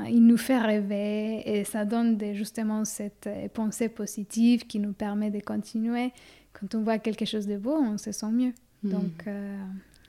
[0.07, 5.39] il nous fait rêver et ça donne justement cette pensée positive qui nous permet de
[5.39, 6.11] continuer.
[6.53, 8.53] Quand on voit quelque chose de beau, on se sent mieux.
[8.83, 8.91] Mhm.
[8.91, 9.25] Donc,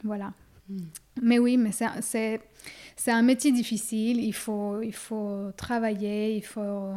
[0.05, 0.33] voilà.
[0.69, 0.79] Hmm.
[1.23, 4.23] Mais oui, mais c'est un métier difficile.
[4.23, 6.93] Il faut, il faut travailler, il faut,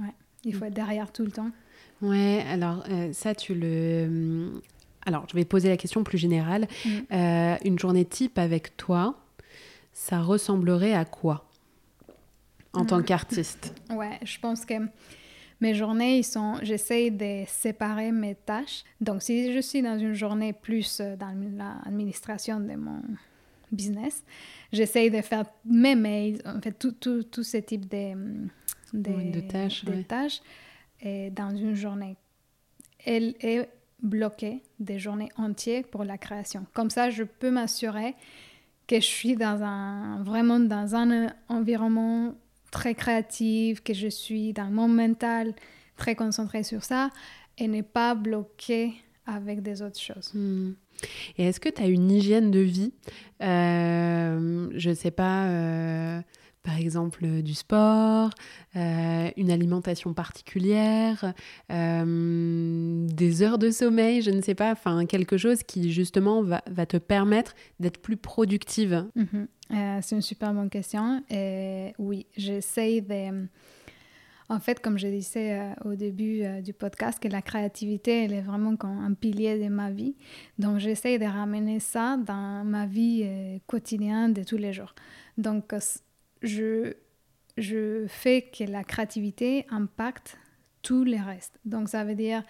[0.00, 1.50] ouais, il faut être derrière tout le temps.
[2.00, 4.62] Ouais, alors euh, ça, tu le.
[5.08, 6.68] Alors, je vais poser la question plus générale.
[6.84, 6.88] Hmm.
[7.12, 9.18] Euh, une journée type avec toi,
[9.94, 11.48] ça ressemblerait à quoi
[12.74, 13.04] en tant hmm.
[13.04, 13.74] qu'artiste?
[13.88, 14.74] Ouais, je pense que
[15.62, 18.84] mes journées, ils sont, j'essaie de séparer mes tâches.
[19.00, 23.00] Donc, si je suis dans une journée plus euh, dans l'administration de mon
[23.72, 24.22] business,
[24.74, 28.12] j'essaie de faire mes mails, en fait, tout, tout, tout ce type de,
[28.92, 29.86] de, tâches.
[29.86, 30.42] De tâches
[31.00, 32.18] et dans une journée.
[34.02, 36.66] Bloquée des journées entières pour la création.
[36.72, 38.14] Comme ça, je peux m'assurer
[38.86, 42.34] que je suis vraiment dans un environnement
[42.70, 45.54] très créative, que je suis dans mon mental
[45.96, 47.10] très concentré sur ça
[47.58, 48.94] et n'est pas bloqué
[49.26, 50.32] avec des autres choses.
[50.34, 50.72] Hmm.
[51.36, 52.92] Et est-ce que tu as une hygiène de vie?
[53.42, 56.20] Euh, Je ne sais pas, euh,
[56.68, 58.28] par exemple du sport,
[58.76, 61.32] euh, une alimentation particulière,
[61.70, 66.98] des heures de sommeil, je ne sais pas, enfin quelque chose qui justement va, te
[66.98, 69.06] permettre d'être plus productive.
[69.14, 69.48] Mhm.
[69.70, 71.22] Euh, c'est une super bonne question.
[71.30, 73.46] Et oui, j'essaie de...
[74.50, 78.32] En fait, comme je disais euh, au début euh, du podcast, que la créativité, elle
[78.32, 80.16] est vraiment un pilier de ma vie.
[80.58, 83.28] Donc, j'essaie de ramener ça dans ma vie
[83.66, 84.94] quotidienne de tous les jours.
[85.36, 85.74] Donc,
[86.42, 86.94] je,
[87.56, 90.38] je fais que la créativité impacte
[90.82, 91.58] tout le reste.
[91.64, 92.42] Donc, ça veut dire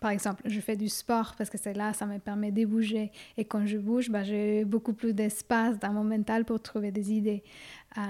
[0.00, 3.10] par exemple, je fais du sport parce que c'est là, ça me permet de bouger.
[3.38, 7.12] Et quand je bouge, bah, j'ai beaucoup plus d'espace dans mon mental pour trouver des
[7.12, 7.42] idées.
[7.96, 8.02] Euh,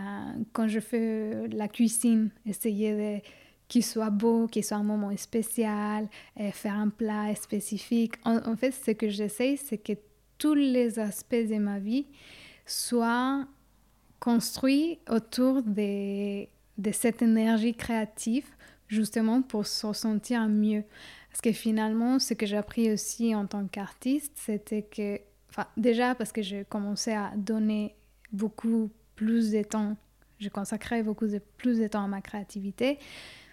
[0.52, 3.22] quand je fais la cuisine, essayer
[3.68, 6.08] qu'il soit beau, qu'il soit un moment spécial,
[6.52, 8.14] faire un plat spécifique.
[8.24, 9.92] En, fait, ce que j'essaie, c'est que
[10.36, 12.06] tous les aspects de ma vie
[12.66, 13.46] soient
[14.24, 16.46] construits autour de,
[16.92, 18.46] cette énergie créative,
[18.88, 20.82] justement pour se sentir mieux.
[21.28, 26.14] Parce que finalement, ce que j'ai appris aussi en tant qu'artiste, c'était que, enfin, déjà
[26.14, 27.96] parce que j'ai commencé à donner
[28.32, 29.94] beaucoup plus de temps,
[30.38, 32.98] je consacrais beaucoup de, plus de temps à ma créativité,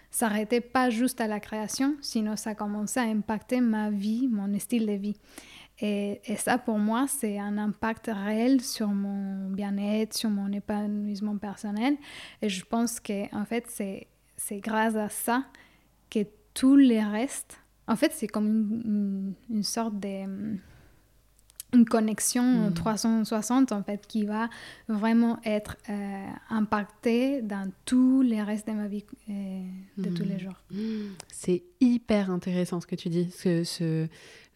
[0.09, 4.57] ça n'arrêtait pas juste à la création, sinon ça commençait à impacter ma vie, mon
[4.57, 5.17] style de vie.
[5.81, 11.37] Et, et ça, pour moi, c'est un impact réel sur mon bien-être, sur mon épanouissement
[11.37, 11.95] personnel.
[12.41, 15.43] Et je pense que, en fait, c'est grâce à ça
[16.09, 16.19] que
[16.53, 20.57] tout le reste en fait, c'est comme une, sorte de
[21.73, 23.73] une connexion 360 hmm.
[23.73, 24.49] en fait qui va
[24.87, 29.61] vraiment être euh, impactée dans tous les restes de ma vie euh,
[29.97, 30.39] de tous les hmm.
[30.39, 30.63] jours.
[31.27, 34.07] C'est hyper intéressant ce que tu dis, ce, ce,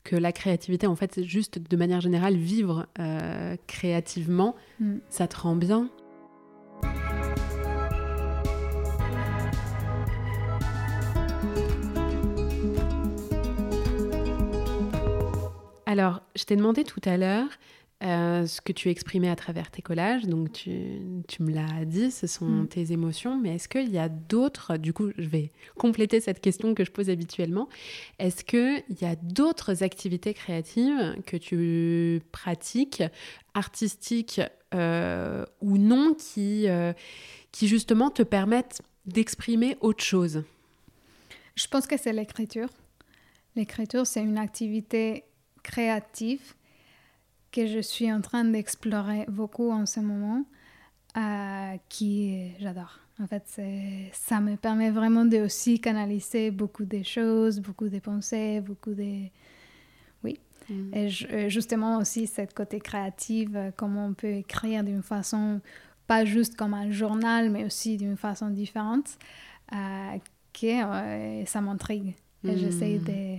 [0.06, 5.00] que la créativité en fait c'est juste de manière générale vivre euh, créativement, hmm.
[5.10, 5.90] ça te rend bien.
[15.88, 17.48] Alors, je t'ai demandé tout à l'heure
[18.04, 20.26] euh, ce que tu exprimais à travers tes collages.
[20.26, 20.70] Donc, tu,
[21.40, 22.68] me l'as dit, ce sont mm.
[22.68, 23.40] tes émotions.
[23.40, 26.92] Mais est-ce qu'il y a d'autres, du coup, je vais compléter cette question que je
[26.92, 27.70] pose habituellement.
[28.20, 33.02] Est-ce qu'il y a d'autres activités créatives que tu pratiques,
[33.54, 34.42] artistiques
[34.74, 36.92] euh, ou non, qui, euh,
[37.54, 40.44] qui justement te permettent d'exprimer autre chose?
[41.56, 42.68] Je pense que c'est l'écriture.
[43.56, 45.24] L'écriture, c'est une activité
[45.64, 46.56] créative
[47.56, 50.44] que je suis en train d'explorer beaucoup en ce moment,
[51.16, 53.00] euh, qui j'adore.
[53.22, 53.44] En fait,
[54.12, 59.30] ça me permet vraiment de aussi canaliser beaucoup de choses, beaucoup de pensées, beaucoup de...
[60.24, 60.38] Oui.
[60.70, 60.94] Mm.
[60.94, 65.62] Et euh, justement aussi, cette côté créatif, euh, comment on peut écrire d'une façon,
[66.08, 69.18] pas juste comme un journal, mais aussi d'une façon différente,
[69.72, 70.18] euh,
[70.52, 72.16] que ça m'intrigue.
[72.44, 73.04] Et j'essaie mm.
[73.04, 73.38] de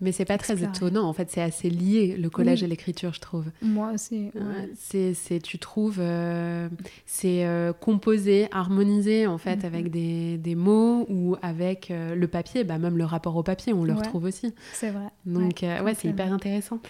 [0.00, 3.20] mais c'est pas très étonnant, en fait, c'est assez lié, le collage et l'écriture, je
[3.20, 3.46] trouve.
[3.62, 4.30] Moi aussi.
[4.74, 6.68] c'est, c'est, tu trouves, euh,
[7.06, 9.64] c'est euh, composé, harmonisé, en fait, mhm.
[9.64, 13.72] avec des, des, mots ou avec euh, le papier, bah, même le rapport au papier,
[13.72, 14.54] on le retrouve aussi.
[14.72, 15.08] C'est vrai.
[15.26, 16.80] Donc, ouais, c'est hyper intéressant.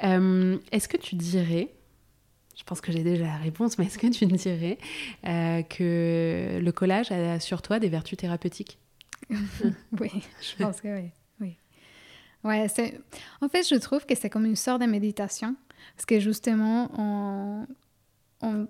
[0.00, 1.68] est-ce que tu dirais,
[2.56, 4.78] je pense que j'ai déjà la réponse, mais est-ce que tu dirais
[5.24, 8.78] que le collage a sur toi des vertus thérapeutiques?
[10.00, 11.10] Oui, je pense que oui.
[12.44, 13.00] Ouais, c'est...
[13.40, 15.56] En fait, je trouve que c'est comme une sorte de méditation.
[15.96, 17.66] Parce que justement, on,
[18.40, 18.68] on,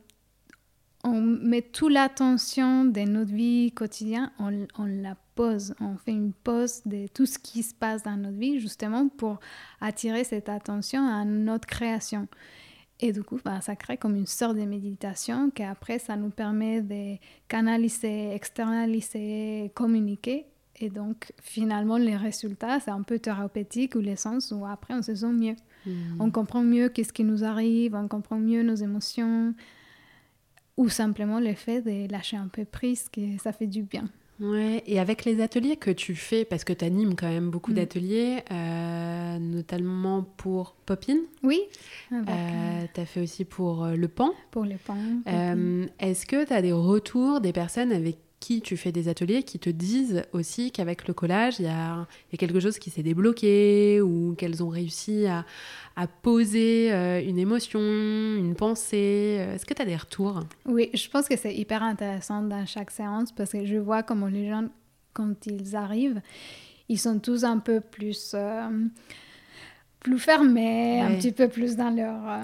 [1.05, 5.75] on met toute l'attention de notre vie quotidienne, on, on, la pose.
[5.81, 9.41] On fait une pause de tout ce qui se passe dans notre vie, justement pour
[9.81, 12.29] attirer cette attention à notre création.
[13.01, 16.31] Et du coup, bah, ça crée comme une sorte de méditation qui après, ça nous
[16.31, 17.17] permet de
[17.49, 20.47] canaliser, externaliser, communiquer
[20.83, 25.03] et donc, finalement, les résultats, c'est un peu thérapeutique ou les sens où après, on
[25.03, 25.55] se sent mieux.
[25.87, 26.21] Hmm.
[26.21, 29.55] On comprend mieux qu'est-ce qui nous arrive, on comprend mieux nos émotions,
[30.77, 34.09] ou simplement le fait de lâcher un peu prise, que ça fait du bien.
[34.41, 37.71] Ouais, et avec les ateliers que tu fais, parce que tu animes quand même beaucoup
[37.71, 37.75] hmm.
[37.75, 41.19] d'ateliers, euh, notamment pour Popin.
[41.45, 41.61] Oui.
[42.13, 42.25] Euh,
[42.93, 44.33] tu as fait aussi pour euh, Le Pan.
[44.51, 44.97] Pour Le Pan.
[46.01, 49.61] Est-ce que tu as des retours des personnes avec qui tu fais des ateliers qui
[49.61, 54.35] te disent aussi qu'avec le collage, il y a, quelque chose qui s'est débloqué ou
[54.37, 55.45] qu'elles ont réussi à,
[56.23, 59.37] poser euh, une émotion, une pensée.
[59.39, 60.41] Euh, est-ce que tu as des retours?
[60.67, 64.27] Oui, je pense que c'est hyper intéressant dans chaque séance parce que je vois comment
[64.27, 64.65] les gens,
[65.13, 66.21] quand ils arrivent,
[66.89, 68.33] ils sont tous un peu plus...
[68.35, 68.69] Euh,
[70.01, 72.41] plus fermés, un petit peu plus dans leur,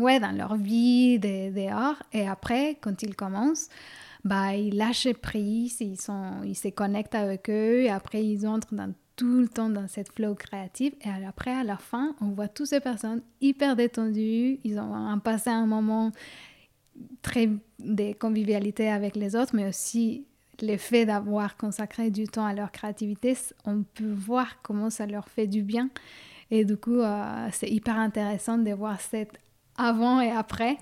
[0.00, 1.94] ouais, dans leur vie dehors.
[2.12, 3.68] Et après, quand ils commencent,
[4.26, 7.82] bah, ils lâchent prise, ils, sont, ils se connectent avec eux.
[7.82, 10.94] Et après ils entrent dans, tout le temps dans cette flow créative.
[11.04, 15.50] Et après, à la fin, on voit toutes ces personnes hyper détendues, ils ont passé
[15.50, 16.12] un moment
[17.22, 20.26] très de convivialité avec les autres, mais aussi
[20.60, 25.46] l'effet d'avoir consacré du temps à leur créativité, on peut voir comment ça leur fait
[25.46, 25.90] du bien.
[26.50, 29.38] Et du coup, euh, c'est hyper intéressant de voir cet
[29.76, 30.78] avant et après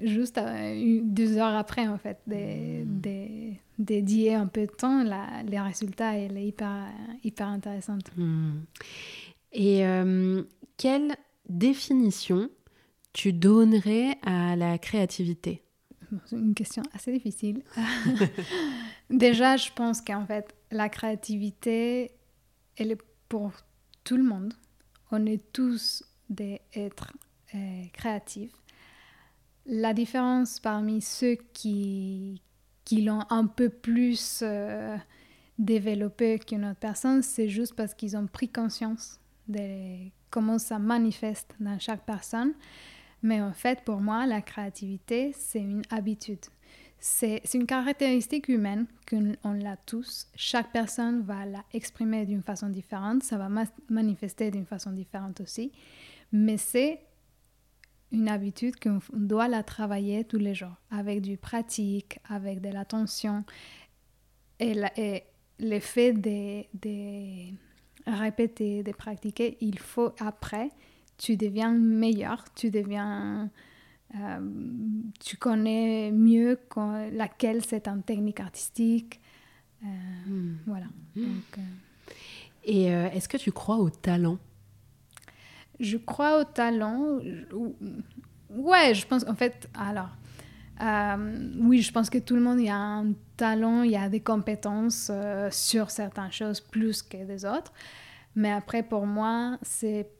[0.00, 5.02] juste euh, deux heures après, en fait, de, dédier un peu de temps,
[5.46, 6.86] les résultats, elle est hyper,
[7.24, 8.10] hyper intéressante.
[8.16, 8.60] Hmm.
[9.52, 10.42] Et euh,
[10.76, 11.14] quelle
[11.48, 12.48] définition
[13.12, 15.62] tu donnerais à la créativité?
[16.26, 17.62] C'est une question assez difficile.
[19.10, 22.10] Déjà, je pense qu'en fait, la créativité,
[22.76, 23.52] elle est pour
[24.04, 24.54] tout le monde.
[25.10, 27.12] On est tous des êtres
[27.54, 28.52] euh, créatifs
[29.66, 32.42] la différence parmi ceux qui,
[32.84, 34.96] qui l'ont un peu plus euh,
[35.58, 41.54] développé qu'une autre personne, c'est juste parce qu'ils ont pris conscience de comment ça manifeste
[41.60, 42.54] dans chaque personne.
[43.22, 46.40] Mais en fait, pour moi, la créativité, c'est une habitude.
[46.98, 50.28] C'est une caractéristique humaine qu'on l'a tous.
[50.36, 53.48] Chaque personne va la exprimer d'une façon différente, ça va
[53.88, 55.72] manifester d'une façon différente aussi.
[56.32, 57.00] Mais c'est
[58.12, 63.44] une habitude qu'on doit la travailler tous les jours, avec du pratique, avec de l'attention.
[64.60, 65.24] Et, et
[65.58, 67.52] le fait de, de,
[68.06, 70.70] répéter, de pratiquer, il faut après,
[71.18, 73.50] tu deviens meilleur, tu deviens...
[74.14, 74.40] Euh,
[75.20, 76.58] tu connais mieux
[77.12, 79.20] laquelle c'est une technique artistique.
[79.82, 79.86] Euh,
[80.26, 80.56] hmm.
[80.66, 80.86] Voilà.
[81.16, 81.40] Hmm.
[81.56, 81.62] Euh,
[82.64, 82.84] et
[83.16, 84.38] est-ce que tu crois au talent?
[85.82, 87.18] Je crois au talent.
[88.50, 90.10] Ouais, je pense, en fait, alors,
[90.82, 94.20] euh, oui, je pense que tout le monde, a un talent, il y a des
[94.20, 97.72] compétences euh, sur certaines choses plus que des autres.
[98.34, 100.10] Mais après, pour moi, c'est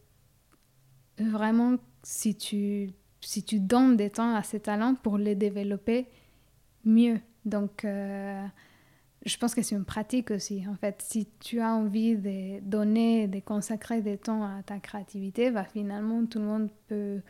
[1.18, 2.90] vraiment si tu,
[3.20, 6.06] si tu donnes des temps à ces talents pour les développer
[6.84, 7.20] mieux.
[7.44, 8.44] Donc, euh,
[9.24, 10.64] je pense que c'est une pratique aussi.
[10.68, 15.50] En fait, si tu as envie de donner, de consacrer des temps à ta créativité,
[15.50, 17.20] bah, finalement, tout le monde peut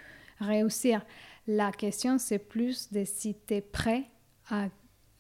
[0.41, 1.05] réussir.
[1.47, 4.05] La question, c'est plus de si tu es prêt
[4.49, 4.69] à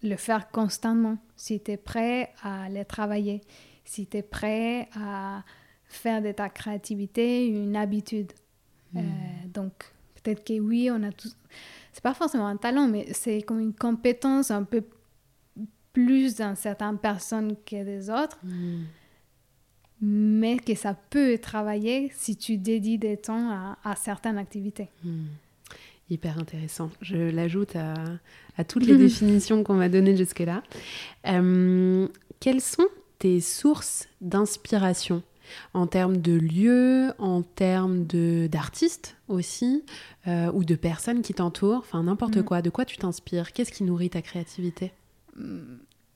[0.03, 3.43] le faire constamment, si tu es prêt à les travailler,
[3.85, 5.45] si tu es prêt à
[5.85, 8.33] faire de ta créativité une habitude.
[8.97, 9.51] Euh, hmm.
[9.53, 9.73] donc,
[10.15, 11.37] peut-être que oui, on a tous.
[11.93, 14.83] C'est pas forcément un talent, mais c'est comme une compétence un peu
[15.93, 18.39] plus dans certaines personnes que des autres.
[18.43, 18.85] Hmm.
[20.05, 24.89] Mais que ça peut travailler si tu dédies des temps à, à certaines activités.
[25.05, 25.27] Hmm.
[26.11, 26.91] Hyper intéressant.
[27.01, 27.95] Je l'ajoute à,
[28.57, 30.63] à, toutes les définitions qu'on m'a données jusque-là.
[31.29, 32.09] Euh,
[32.41, 32.89] quelles sont
[33.19, 35.23] tes sources d'inspiration
[35.75, 39.85] en termes de lieux, en termes d'artistes aussi,
[40.27, 42.43] euh, ou de personnes qui t'entourent, enfin n'importe mm.
[42.43, 42.63] quoi?
[42.63, 43.53] De quoi tu t'inspires?
[43.53, 44.93] Qu'est-ce qui nourrit ta créativité?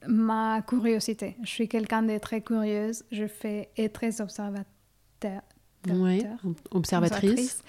[0.09, 1.37] Ma curiosité.
[1.43, 3.05] Je suis quelqu'un de très curieuse.
[3.11, 5.43] Je fais et très observateur.
[5.89, 6.25] Oui,
[6.73, 7.63] observatrice.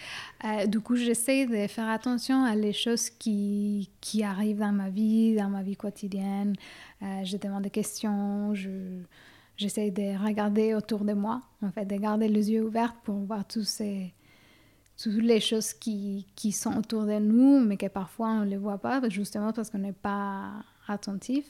[0.43, 4.89] Euh, du coup, j'essaie de faire attention à les choses qui, qui arrivent dans ma
[4.89, 6.55] vie, dans ma vie quotidienne.
[7.01, 8.69] Euh, je demande des questions, je,
[9.55, 13.45] j'essaie de regarder autour de moi, en fait, de garder les yeux ouverts pour voir
[13.45, 14.13] tous ces,
[15.01, 18.57] toutes les choses qui, qui sont autour de nous, mais que parfois on ne les
[18.57, 20.53] voit pas, justement parce qu'on n'est pas
[20.89, 21.45] attentif.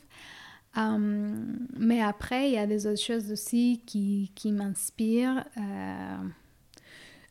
[0.76, 5.44] Hum, mais après, il y a des autres choses aussi qui, qui m'inspirent.
[5.58, 6.18] Euh,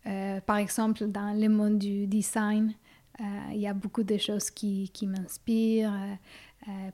[0.07, 2.75] euh, par exemple, dans le monde du design,
[3.21, 5.93] euh, il y a beaucoup de choses qui, qui m'inspirent.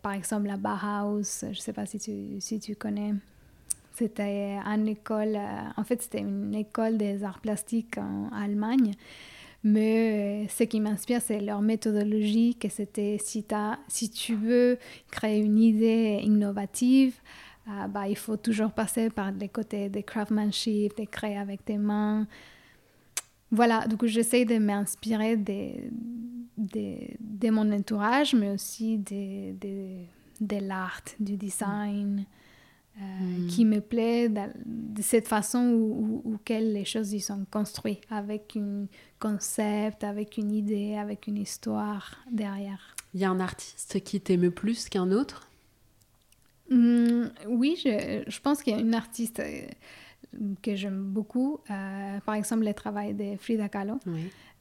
[0.02, 3.14] par exemple, la Bauhaus, je ne sais pas si tu, si tu connais.
[3.94, 8.94] C'était une école, euh, en fait, c'était une école des arts plastiques en Allemagne.
[9.64, 14.78] Mais euh, ce qui m'inspire, c'est leur méthodologie, que c'était si, tu veux
[15.10, 17.14] créer une idée innovative,
[17.68, 21.78] euh, bah, il faut toujours passer par les côtés de craftsmanship, de créer avec tes
[21.78, 22.26] mains.
[23.52, 25.90] Voilà, coup, j'essaie de m'inspirer de,
[27.50, 32.24] mon entourage, mais aussi de l'art, du design.
[33.00, 38.54] Euh, qui me plaît de cette façon où, où, les choses y sont construites, avec
[38.56, 38.84] un
[39.18, 42.94] concept, avec une idée, avec une histoire derrière.
[43.14, 45.48] Il y a un artiste qui t'aime plus qu'un autre?
[46.68, 49.62] Hmm, Oui, je, je pense qu'il y a une artiste euh,
[50.60, 51.60] que j'aime beaucoup.
[51.70, 53.98] Euh, par exemple, le travail de Frida Kahlo.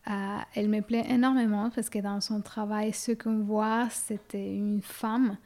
[0.06, 5.38] elle me plaît énormément parce que dans son travail, ce qu'on voit, c'était une femme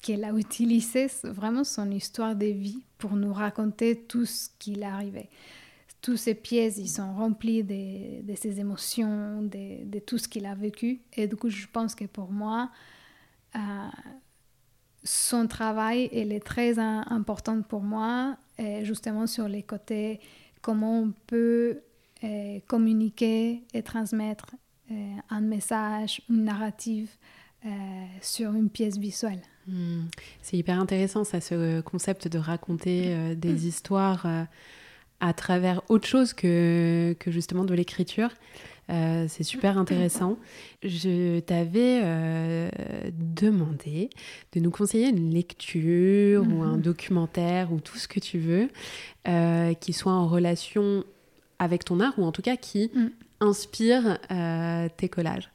[0.00, 4.84] qu'elle a utilisé vraiment son histoire de vie pour nous raconter tout ce qui lui
[4.84, 5.30] arrivait.
[6.02, 11.00] Tous ces pièces, ils sont remplis de, ses émotions, de, tout ce qu'il a vécu.
[11.16, 12.70] Et du coup, je pense que pour moi,
[13.56, 13.58] euh,
[15.04, 20.20] son travail, elle est très important pour moi, et justement sur les côtés,
[20.60, 21.80] comment on peut
[22.24, 24.54] euh, communiquer et transmettre
[24.90, 27.10] euh, un message, une narrative
[27.64, 27.70] euh,
[28.20, 29.40] sur une pièce visuelle.
[29.68, 30.06] Hmm.
[30.42, 34.42] C'est hyper intéressant ça, ce concept de raconter euh, des histoires euh,
[35.20, 38.30] à travers autre chose que, que justement de l'écriture.
[38.88, 40.38] c'est super intéressant.
[40.82, 42.02] Je t'avais
[43.12, 44.10] demandé
[44.52, 46.82] de nous conseiller une lecture ou un hmm.
[46.82, 48.68] documentaire ou tout ce que tu veux
[49.78, 51.04] qui soit en relation
[51.60, 52.90] avec ton art ou en tout cas qui
[53.40, 54.18] inspire
[54.96, 55.48] tes collages.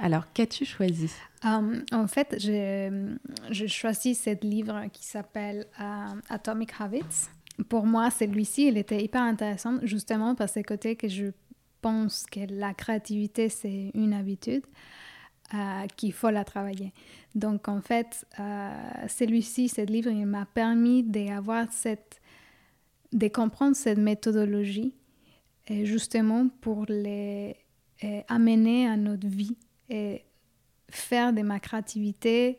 [0.00, 1.10] Alors, qu'as-tu choisi?
[1.44, 7.28] Euh, En fait, j'ai choisi ce livre qui s'appelle euh, Atomic Habits.
[7.68, 11.26] Pour moi, celui-ci, il était hyper intéressant, justement par ce côté que je
[11.80, 14.64] pense que la créativité, c'est une habitude
[15.52, 16.92] euh, qu'il faut la travailler.
[17.34, 18.26] Donc, en fait,
[19.08, 22.20] celui-ci, ce livre, il m'a permis d'avoir cette
[23.12, 24.94] de comprendre cette méthodologie
[25.68, 27.54] et justement pour les
[28.28, 29.58] amener à notre vie
[30.90, 32.58] faire de ma créativité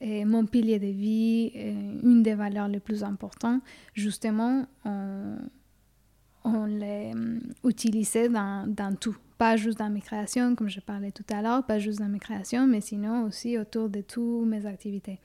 [0.00, 3.62] et mon pilier de vie une des valeurs les plus importantes.
[3.94, 5.36] Justement, on,
[6.44, 9.16] on les hum, utilisait dans, dans, tout.
[9.38, 12.18] Pas juste dans mes créations, comme je parlais tout à l'heure, pas juste dans mes
[12.18, 15.18] créations, mais sinon aussi autour de toutes mes activités.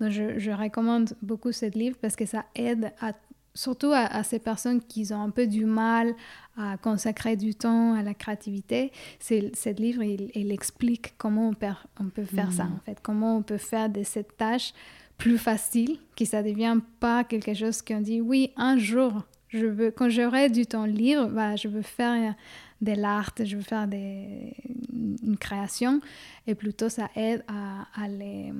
[0.00, 3.12] Donc, je, je recommande beaucoup ce livre parce que ça aide à
[3.54, 6.14] surtout à, ces personnes qui ont un peu du mal
[6.56, 11.66] à consacrer du temps à la créativité, ce livre, il, explique comment on peut,
[12.00, 12.72] on peut faire ça, mm.
[12.72, 14.72] en fait, comment on peut faire de cette tâche
[15.16, 19.66] plus facile, que ça ne devient pas quelque chose qu'on dit, oui, un jour, je
[19.66, 22.34] veux, quand j'aurai du temps libre, bah, je veux faire
[22.80, 24.54] de l'art, je veux faire des,
[24.92, 26.00] une création,
[26.48, 28.52] et plutôt ça aide à, à les...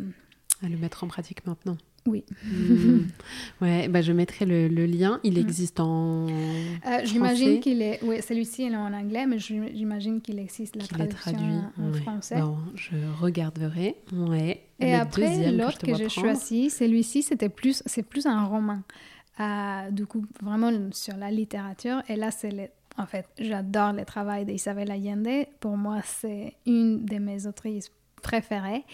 [0.63, 1.77] À le mettre en pratique maintenant.
[2.07, 2.23] Oui.
[2.45, 3.07] Hmm.
[3.63, 5.21] Ouais, bah je mettrai le, le lien.
[5.25, 6.27] Il existe en.
[6.29, 8.01] Euh, j'imagine qu'il est.
[8.03, 11.55] Oui, celui-ci est en anglais, mais j'imagine qu'il existe la traduction traduit.
[11.79, 12.01] en ouais.
[12.01, 12.41] français.
[12.41, 13.97] Bon, je regarderai.
[14.13, 14.63] Ouais.
[14.81, 18.81] Et le après, l'autre que, que j'ai choisi, celui-ci, c'était plus, c'est plus un roman.
[19.41, 22.03] Euh, du coup, vraiment sur la littérature.
[22.09, 25.47] Et là, c'est en fait, j'adore le travail d'Isabelle Allende.
[25.59, 27.91] Pour moi, c'est une de mes autrices
[28.23, 28.85] préférées.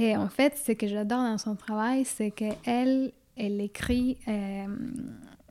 [0.00, 4.64] Et en fait, ce que j'adore dans son travail, c'est qu'elle, elle écrit euh,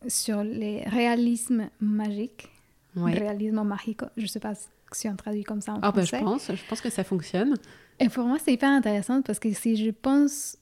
[0.08, 2.50] sur les réalismes magiques,
[2.96, 3.14] ouais.
[3.14, 4.02] réalisme magique.
[4.18, 4.54] Je ne sais pas
[4.92, 6.12] si on traduit comme ça en ah, français.
[6.14, 7.54] Bah, je pense, je pense que ça fonctionne.
[8.00, 10.58] Et pour moi, c'est hyper intéressant parce que si je pense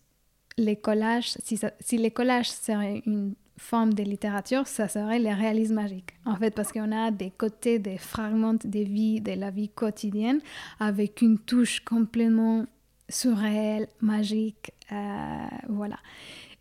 [0.57, 5.29] les collages, si, ça, si les collages seraient une forme de littérature, ça serait le
[5.29, 6.09] réalisme magique.
[6.25, 10.41] En fait, parce qu'on a des côtés, des fragments de vie, de la vie quotidienne,
[10.77, 12.65] avec une touche complètement
[13.09, 15.97] surréelle, magique, euh, voilà.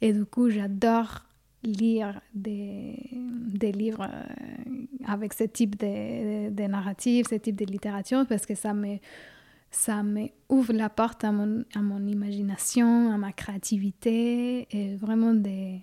[0.00, 1.22] Et du coup, j'adore
[1.62, 8.24] lire des, des livres euh, avec ce type de, de, narrative, ce type de littérature,
[8.28, 8.98] parce que ça me,
[9.70, 15.34] ça me ouvre la porte à mon, à mon imagination, à ma créativité, et vraiment
[15.34, 15.82] des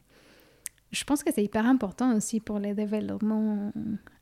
[0.93, 3.71] je pense que c'est hyper important aussi pour le développement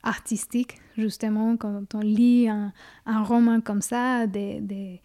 [0.03, 2.71] artistique, justement, quand on lit un,
[3.05, 4.97] un roman comme ça, de, de,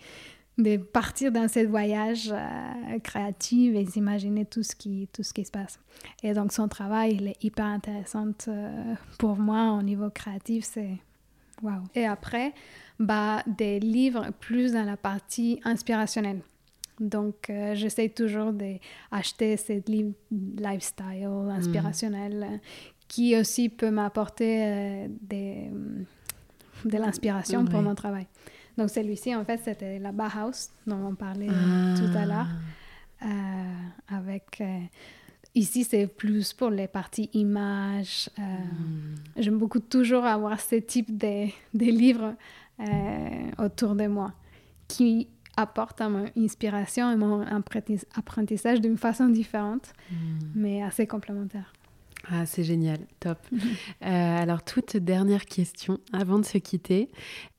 [0.59, 5.45] de partir dans ce voyage euh, créatif et s'imaginer tout, ce qui, tout ce qui
[5.45, 5.79] se passe.
[6.23, 10.97] Et donc, son travail, il est hyper intéressant euh, pour moi au niveau créatif, c'est
[11.63, 11.83] waouh.
[11.95, 12.55] Et après,
[12.99, 16.41] bah, des livres plus dans la partie inspirationnelle.
[17.01, 22.61] Donc, euh, j'essaie toujours d'acheter ces livres lifestyle, inspirationnels, mm.
[23.09, 25.71] qui aussi peut m'apporter euh, des,
[26.85, 28.27] de l'inspiration pour mon travail.
[28.77, 31.95] Donc, celui-ci, en fait, c'était la Bauhaus, dont on parlait ah.
[31.97, 32.49] tout à l'heure.
[33.22, 34.62] Euh, avec.
[35.55, 38.29] ici, c'est plus pour les parties images.
[38.37, 39.14] Mm.
[39.39, 42.35] J'aime beaucoup toujours avoir ce type de, de livres
[43.59, 44.35] autour de moi
[44.87, 47.45] qui apporte à mon inspiration et mon
[48.14, 50.14] apprentissage d'une façon différente, hmm.
[50.55, 51.72] mais assez complémentaire.
[52.29, 53.39] Ah, c'est génial, top.
[54.03, 57.09] Euh, alors, toute dernière question avant de se quitter.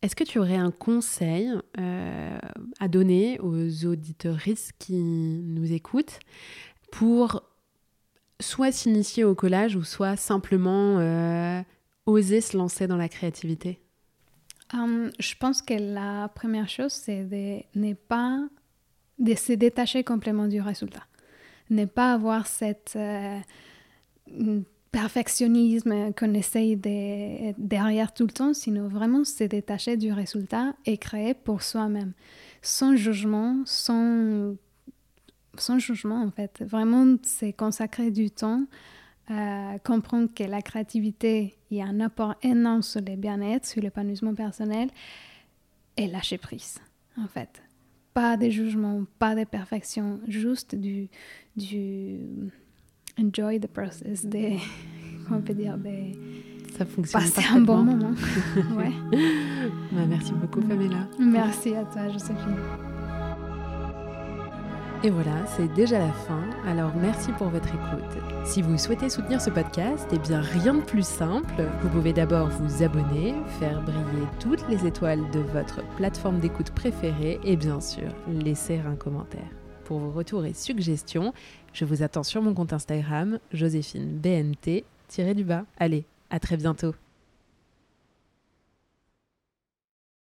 [0.02, 2.38] Est-ce que tu aurais un conseil euh,
[2.80, 6.20] à donner aux auditeuristes qui nous écoutent
[6.92, 7.44] pour
[8.40, 11.62] soit s'initier au collage ou soit simplement euh,
[12.06, 13.82] oser se lancer dans la créativité?
[14.74, 18.48] Um, je pense que la première chose, c'est de ne pas
[19.20, 21.04] de se détacher complètement du résultat.
[21.72, 22.98] Ne pas avoir cette
[24.92, 30.98] perfectionnisme qu'on essaye de, derrière tout le temps, sinon vraiment se détacher du résultat et
[30.98, 32.14] créer pour soi-même,
[32.62, 34.56] sans jugement, sans,
[35.58, 36.64] sans jugement en fait.
[36.66, 38.66] Vraiment, c'est consacrer du temps
[39.84, 44.34] comprendre que la créativité, il y a un apport énorme sur le bien-être, sur l'épanouissement
[44.34, 44.90] personnel,
[45.98, 46.80] et lâcher prise,
[47.18, 47.62] en fait.
[48.14, 51.10] Pas de jugement, pas de perfection, juste du,
[51.56, 52.20] du
[53.20, 54.58] enjoy the process, de,
[55.26, 56.38] comment on peut dire, de
[56.78, 58.12] ça fonctionne passer un bon moment.
[58.78, 58.92] ouais.
[59.92, 61.08] bah, merci beaucoup, Pamela.
[61.20, 62.56] Merci à toi, Joséphine.
[65.04, 68.24] Et voilà, c'est déjà la fin, alors merci pour votre écoute.
[68.46, 71.64] Si vous souhaitez soutenir ce podcast, eh bien rien de plus simple.
[71.84, 77.40] Vous pouvez d'abord vous abonner, faire briller toutes les étoiles de votre plateforme d'écoute préférée
[77.44, 79.52] et bien sûr laisser un commentaire.
[79.88, 81.34] Pour vos retours et suggestions,
[81.72, 85.64] je vous attends sur mon compte Instagram, Joséphine BNT-du-bas.
[85.80, 86.94] Allez, à très bientôt.